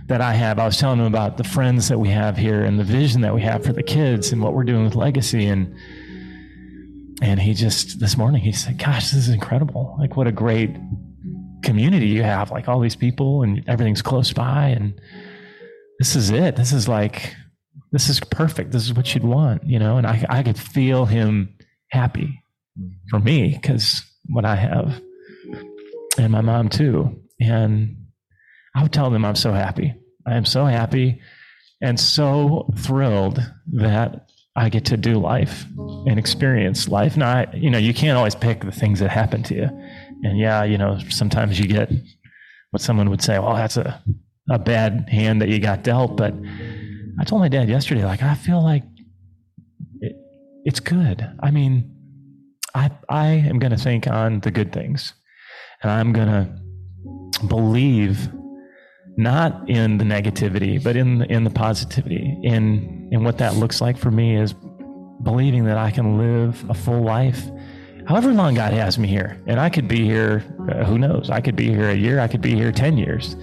that 0.07 0.21
I 0.21 0.35
have. 0.35 0.61
I 0.61 0.67
was 0.67 0.79
telling 0.79 1.01
him 1.01 1.07
about 1.07 1.37
the 1.37 1.45
friends 1.45 1.89
that 1.89 1.99
we 1.99 2.09
have 2.11 2.37
here 2.37 2.63
and 2.63 2.79
the 2.79 2.85
vision 2.85 3.23
that 3.23 3.35
we 3.35 3.43
have 3.43 3.65
for 3.65 3.73
the 3.73 3.83
kids 3.83 4.31
and 4.31 4.41
what 4.41 4.55
we're 4.55 4.65
doing 4.65 4.85
with 4.85 4.95
legacy 4.95 5.47
and 5.47 5.77
and 7.23 7.41
he 7.41 7.55
just 7.55 8.01
this 8.01 8.17
morning 8.17 8.43
he 8.43 8.53
said, 8.53 8.79
"Gosh, 8.79 9.11
this 9.11 9.15
is 9.15 9.29
incredible! 9.29 9.97
Like 9.99 10.17
what 10.17 10.27
a 10.27 10.33
great 10.33 10.77
community 11.63 12.09
you 12.09 12.23
have! 12.23 12.51
Like 12.51 12.69
all 12.69 12.81
these 12.81 12.97
people 12.97 13.43
and 13.43 13.67
everything's 13.69 14.03
close 14.03 14.33
by, 14.33 14.69
and 14.69 15.01
this 15.99 16.17
is 16.17 16.31
it. 16.31 16.57
This 16.57 16.73
is 16.73 16.89
like 16.89 17.35
this 17.93 18.09
is 18.09 18.21
perfect. 18.21 18.73
This 18.73 18.85
is 18.85 18.95
what 18.95 19.15
you'd 19.15 19.25
want, 19.25 19.65
you 19.67 19.79
know." 19.79 19.97
And 19.97 20.07
I 20.07 20.25
I 20.29 20.43
could 20.43 20.59
feel 20.59 21.07
him 21.07 21.55
happy 21.91 22.43
for 23.11 23.19
me 23.19 23.59
because 23.61 24.03
what 24.29 24.45
I 24.45 24.57
have, 24.57 25.01
and 26.19 26.33
my 26.33 26.41
mom 26.43 26.69
too, 26.69 27.23
and 27.41 27.97
I 28.75 28.83
would 28.83 28.93
tell 28.93 29.11
them 29.11 29.25
I'm 29.25 29.37
so 29.37 29.53
happy. 29.53 29.95
I 30.27 30.37
am 30.37 30.45
so 30.45 30.67
happy 30.67 31.21
and 31.81 31.99
so 31.99 32.71
thrilled 32.77 33.41
that 33.75 34.29
I 34.57 34.69
get 34.69 34.85
to 34.87 34.97
do 34.97 35.19
life 35.19 35.66
and 36.07 36.19
experience 36.19 36.88
life. 36.88 37.16
Now, 37.16 37.31
I, 37.31 37.47
you 37.55 37.71
know, 37.71 37.79
you 37.79 37.92
can't 37.92 38.16
always 38.16 38.35
pick 38.35 38.64
the 38.64 38.73
things 38.73 39.01
that 39.01 39.11
happen 39.11 39.42
to 39.45 39.55
you. 39.55 39.69
And 40.23 40.38
yeah, 40.38 40.64
you 40.64 40.79
know, 40.79 40.99
sometimes 41.11 41.61
you 41.61 41.66
get 41.66 41.90
what 42.71 42.81
someone 42.81 43.11
would 43.11 43.23
say, 43.23 43.38
well, 43.38 43.55
that's 43.55 43.77
a, 43.77 44.03
a 44.51 44.59
bad 44.59 45.09
hand 45.11 45.42
that 45.42 45.49
you 45.49 45.59
got 45.59 45.83
dealt. 45.83 46.16
But 46.16 46.35
I 47.21 47.25
told 47.25 47.42
my 47.42 47.49
dad 47.49 47.69
yesterday, 47.69 48.05
like, 48.05 48.23
I 48.23 48.35
feel 48.35 48.62
like 48.62 48.85
it, 50.01 50.16
it's 50.64 50.81
good. 50.81 51.29
I 51.40 51.51
mean, 51.51 51.95
I, 52.75 52.90
I 53.09 53.27
am 53.27 53.59
going 53.59 53.73
to 53.73 53.79
think 53.79 54.07
on 54.07 54.40
the 54.40 54.51
good 54.51 54.73
things 54.73 55.12
and 55.83 55.90
I'm 55.90 56.12
going 56.12 56.29
to 56.29 57.47
believe 57.47 58.29
not 59.17 59.69
in 59.69 59.99
the 59.99 60.05
negativity, 60.05 60.83
but 60.83 60.97
in 60.97 61.19
the, 61.19 61.33
in 61.33 61.45
the 61.45 61.51
positivity. 61.51 62.39
And 62.45 63.13
and 63.13 63.25
what 63.25 63.39
that 63.39 63.55
looks 63.55 63.81
like 63.81 63.97
for 63.97 64.11
me 64.11 64.37
is 64.37 64.55
believing 65.23 65.65
that 65.65 65.79
I 65.79 65.91
can 65.91 66.19
live 66.19 66.69
a 66.69 66.75
full 66.75 67.03
life, 67.03 67.49
however 68.07 68.33
long 68.33 68.55
God 68.55 68.73
has 68.73 68.99
me 68.99 69.09
here. 69.09 69.41
And 69.47 69.59
I 69.59 69.71
could 69.71 69.89
be 69.89 70.05
here, 70.05 70.45
uh, 70.71 70.85
who 70.85 70.99
knows? 70.99 71.31
I 71.31 71.41
could 71.41 71.57
be 71.57 71.69
here 71.69 71.89
a 71.91 71.95
year. 71.95 72.21
I 72.21 72.29
could 72.29 72.43
be 72.43 72.55
here 72.55 72.73
ten 72.73 72.99
years. 72.99 73.37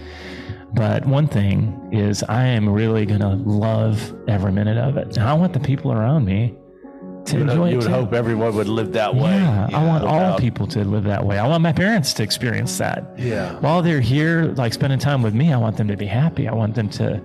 But 0.76 1.06
one 1.06 1.28
thing 1.28 1.90
is, 1.92 2.24
I 2.24 2.46
am 2.46 2.68
really 2.68 3.06
going 3.06 3.22
to 3.22 3.36
love 3.36 4.14
every 4.28 4.52
minute 4.52 4.78
of 4.78 4.98
it. 4.98 5.18
And 5.18 5.28
I 5.28 5.34
want 5.34 5.54
the 5.54 5.60
people 5.60 5.92
around 5.92 6.26
me 6.26 6.56
to 7.26 7.38
You, 7.38 7.44
would- 7.46 7.50
enjoy 7.52 7.70
you 7.70 7.78
would 7.78 7.86
too. 7.88 7.92
hope 7.94 8.14
everyone 8.14 8.56
would 8.56 8.68
live 8.68 8.94
that 8.94 9.16
way. 9.16 9.32
Yeah, 9.32 9.70
I 9.74 9.86
want 9.86 10.04
all 10.04 10.38
people 10.38 10.68
to 10.68 10.84
live 10.84 11.04
that 11.06 11.26
way. 11.26 11.38
I 11.40 11.48
want 11.48 11.62
my 11.64 11.72
parents 11.74 12.14
to 12.16 12.24
experience 12.24 12.78
that. 12.80 13.04
Yeah. 13.18 13.54
While 13.60 13.82
they're 13.82 14.02
here, 14.02 14.54
like 14.58 14.74
spending 14.74 15.00
time 15.00 15.22
with 15.22 15.34
me, 15.34 15.54
I 15.54 15.58
want 15.58 15.78
them 15.78 15.88
to 15.88 15.96
be 15.98 16.06
happy. 16.06 16.48
I 16.48 16.54
want 16.54 16.76
them 16.76 16.90
to 16.90 17.22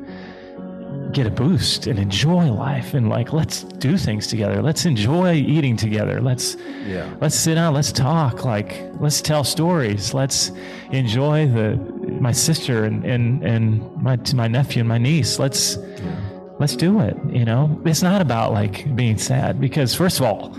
get 1.12 1.26
a 1.26 1.30
boost 1.30 1.86
and 1.86 1.98
enjoy 1.98 2.52
life 2.52 2.92
and 2.92 3.08
like 3.08 3.32
let's 3.32 3.64
do 3.64 3.96
things 3.96 4.26
together. 4.26 4.60
Let's 4.62 4.84
enjoy 4.84 5.32
eating 5.34 5.74
together. 5.76 6.20
Let's 6.20 6.56
Yeah. 6.86 7.06
let's 7.20 7.34
sit 7.34 7.54
down, 7.54 7.72
let's 7.74 7.92
talk, 7.92 8.44
like 8.44 8.82
let's 9.00 9.20
tell 9.22 9.42
stories. 9.42 10.12
Let's 10.12 10.52
enjoy 10.92 11.46
the 11.48 11.76
my 12.20 12.32
sister 12.32 12.84
and 12.84 13.04
and, 13.04 13.42
and 13.42 13.80
my 14.02 14.18
my 14.34 14.48
nephew 14.48 14.80
and 14.80 14.88
my 14.88 14.98
niece. 14.98 15.38
Let's 15.38 15.78
let's 16.58 16.76
do 16.76 17.00
it. 17.00 17.16
You 17.30 17.44
know, 17.44 17.80
it's 17.84 18.02
not 18.02 18.20
about 18.20 18.52
like 18.52 18.94
being 18.96 19.18
sad 19.18 19.60
because 19.60 19.94
first 19.94 20.20
of 20.20 20.26
all, 20.26 20.56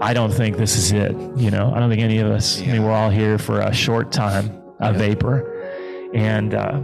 I 0.00 0.14
don't 0.14 0.32
think 0.32 0.56
this 0.56 0.76
is 0.76 0.92
it. 0.92 1.12
You 1.36 1.50
know, 1.50 1.72
I 1.74 1.78
don't 1.78 1.90
think 1.90 2.02
any 2.02 2.18
of 2.18 2.30
us. 2.30 2.60
I 2.60 2.66
mean, 2.66 2.84
we're 2.84 2.92
all 2.92 3.10
here 3.10 3.38
for 3.38 3.60
a 3.60 3.72
short 3.72 4.12
time, 4.12 4.50
a 4.80 4.92
vapor, 4.92 5.44
and 6.14 6.54
uh, 6.54 6.80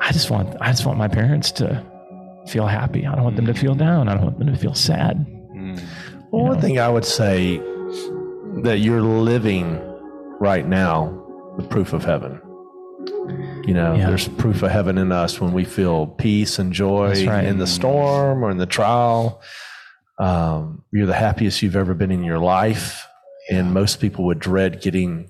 I 0.00 0.12
just 0.12 0.30
want 0.30 0.56
I 0.60 0.70
just 0.70 0.84
want 0.86 0.98
my 0.98 1.08
parents 1.08 1.52
to 1.52 1.84
feel 2.48 2.66
happy. 2.66 3.06
I 3.06 3.14
don't 3.14 3.24
want 3.24 3.36
them 3.36 3.46
to 3.46 3.54
feel 3.54 3.74
down. 3.74 4.08
I 4.08 4.14
don't 4.14 4.24
want 4.24 4.38
them 4.38 4.52
to 4.52 4.58
feel 4.58 4.74
sad. 4.74 5.24
Well, 6.32 6.44
one 6.44 6.60
thing 6.60 6.78
I 6.78 6.88
would 6.88 7.04
say 7.04 7.58
that 8.62 8.78
you're 8.80 9.02
living 9.02 9.80
right 10.40 10.66
now, 10.66 11.12
the 11.56 11.62
proof 11.62 11.92
of 11.92 12.04
heaven. 12.04 12.40
You 13.66 13.74
know, 13.74 13.94
Yeah. 13.94 14.06
there's 14.06 14.28
proof 14.28 14.62
of 14.62 14.70
heaven 14.70 14.96
in 14.96 15.10
us 15.12 15.40
when 15.40 15.52
we 15.52 15.64
feel 15.64 16.06
peace 16.06 16.58
and 16.58 16.72
joy 16.72 17.26
right. 17.26 17.44
in 17.44 17.58
the 17.58 17.66
storm 17.66 18.44
or 18.44 18.50
in 18.50 18.58
the 18.58 18.66
trial. 18.66 19.40
Um, 20.18 20.82
you're 20.92 21.06
the 21.06 21.14
happiest 21.14 21.60
you've 21.62 21.76
ever 21.76 21.92
been 21.92 22.10
in 22.12 22.22
your 22.24 22.38
life. 22.38 23.06
And 23.50 23.74
most 23.74 24.00
people 24.00 24.24
would 24.26 24.38
dread 24.38 24.80
getting 24.80 25.28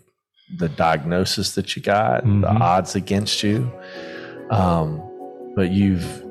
the 0.59 0.69
diagnosis 0.69 1.55
that 1.57 1.75
you 1.75 1.83
got, 1.83 2.23
the 2.25 2.29
Mhm. 2.29 2.61
odds 2.61 2.95
against 2.95 3.43
you. 3.43 3.71
Um, 4.51 5.03
but 5.57 5.71
you've, 5.73 6.23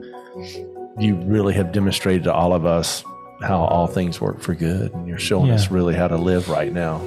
you 0.99 1.15
really 1.15 1.53
have 1.55 1.71
demonstrated 1.71 2.23
to 2.25 2.33
all 2.33 2.53
of 2.53 2.65
us 2.65 3.03
how 3.41 3.59
all 3.65 3.87
things 3.87 4.21
work 4.21 4.39
for 4.39 4.53
good. 4.55 4.93
And 4.93 5.07
you're 5.07 5.17
showing 5.17 5.47
Yeah. 5.47 5.55
us 5.55 5.69
really 5.69 5.95
how 5.95 6.07
to 6.07 6.15
live 6.17 6.49
right 6.49 6.71
now. 6.71 7.01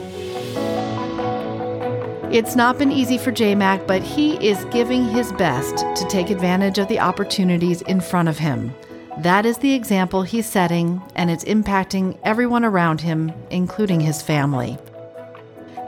It's 2.30 2.54
not 2.54 2.76
been 2.76 2.92
easy 2.92 3.16
for 3.16 3.32
JMac, 3.32 3.86
but 3.86 4.02
he 4.02 4.34
is 4.46 4.62
giving 4.66 5.08
his 5.08 5.32
best 5.32 5.78
to 5.78 6.06
take 6.10 6.28
advantage 6.28 6.76
of 6.76 6.86
the 6.88 7.00
opportunities 7.00 7.80
in 7.80 8.02
front 8.02 8.28
of 8.28 8.36
him. 8.36 8.74
That 9.20 9.46
is 9.46 9.56
the 9.56 9.72
example 9.72 10.22
he's 10.22 10.44
setting, 10.44 11.00
and 11.16 11.30
it's 11.30 11.44
impacting 11.44 12.18
everyone 12.24 12.66
around 12.66 13.00
him, 13.00 13.32
including 13.50 14.00
his 14.00 14.20
family. 14.20 14.76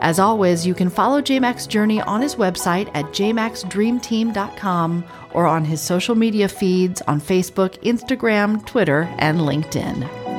As 0.00 0.18
always, 0.18 0.66
you 0.66 0.72
can 0.72 0.88
follow 0.88 1.20
JMac's 1.20 1.66
journey 1.66 2.00
on 2.00 2.22
his 2.22 2.36
website 2.36 2.88
at 2.94 3.04
jmaxdreamteam.com 3.12 5.04
or 5.34 5.46
on 5.46 5.66
his 5.66 5.82
social 5.82 6.14
media 6.14 6.48
feeds 6.48 7.02
on 7.02 7.20
Facebook, 7.20 7.78
Instagram, 7.82 8.64
Twitter, 8.64 9.14
and 9.18 9.40
LinkedIn. 9.40 10.29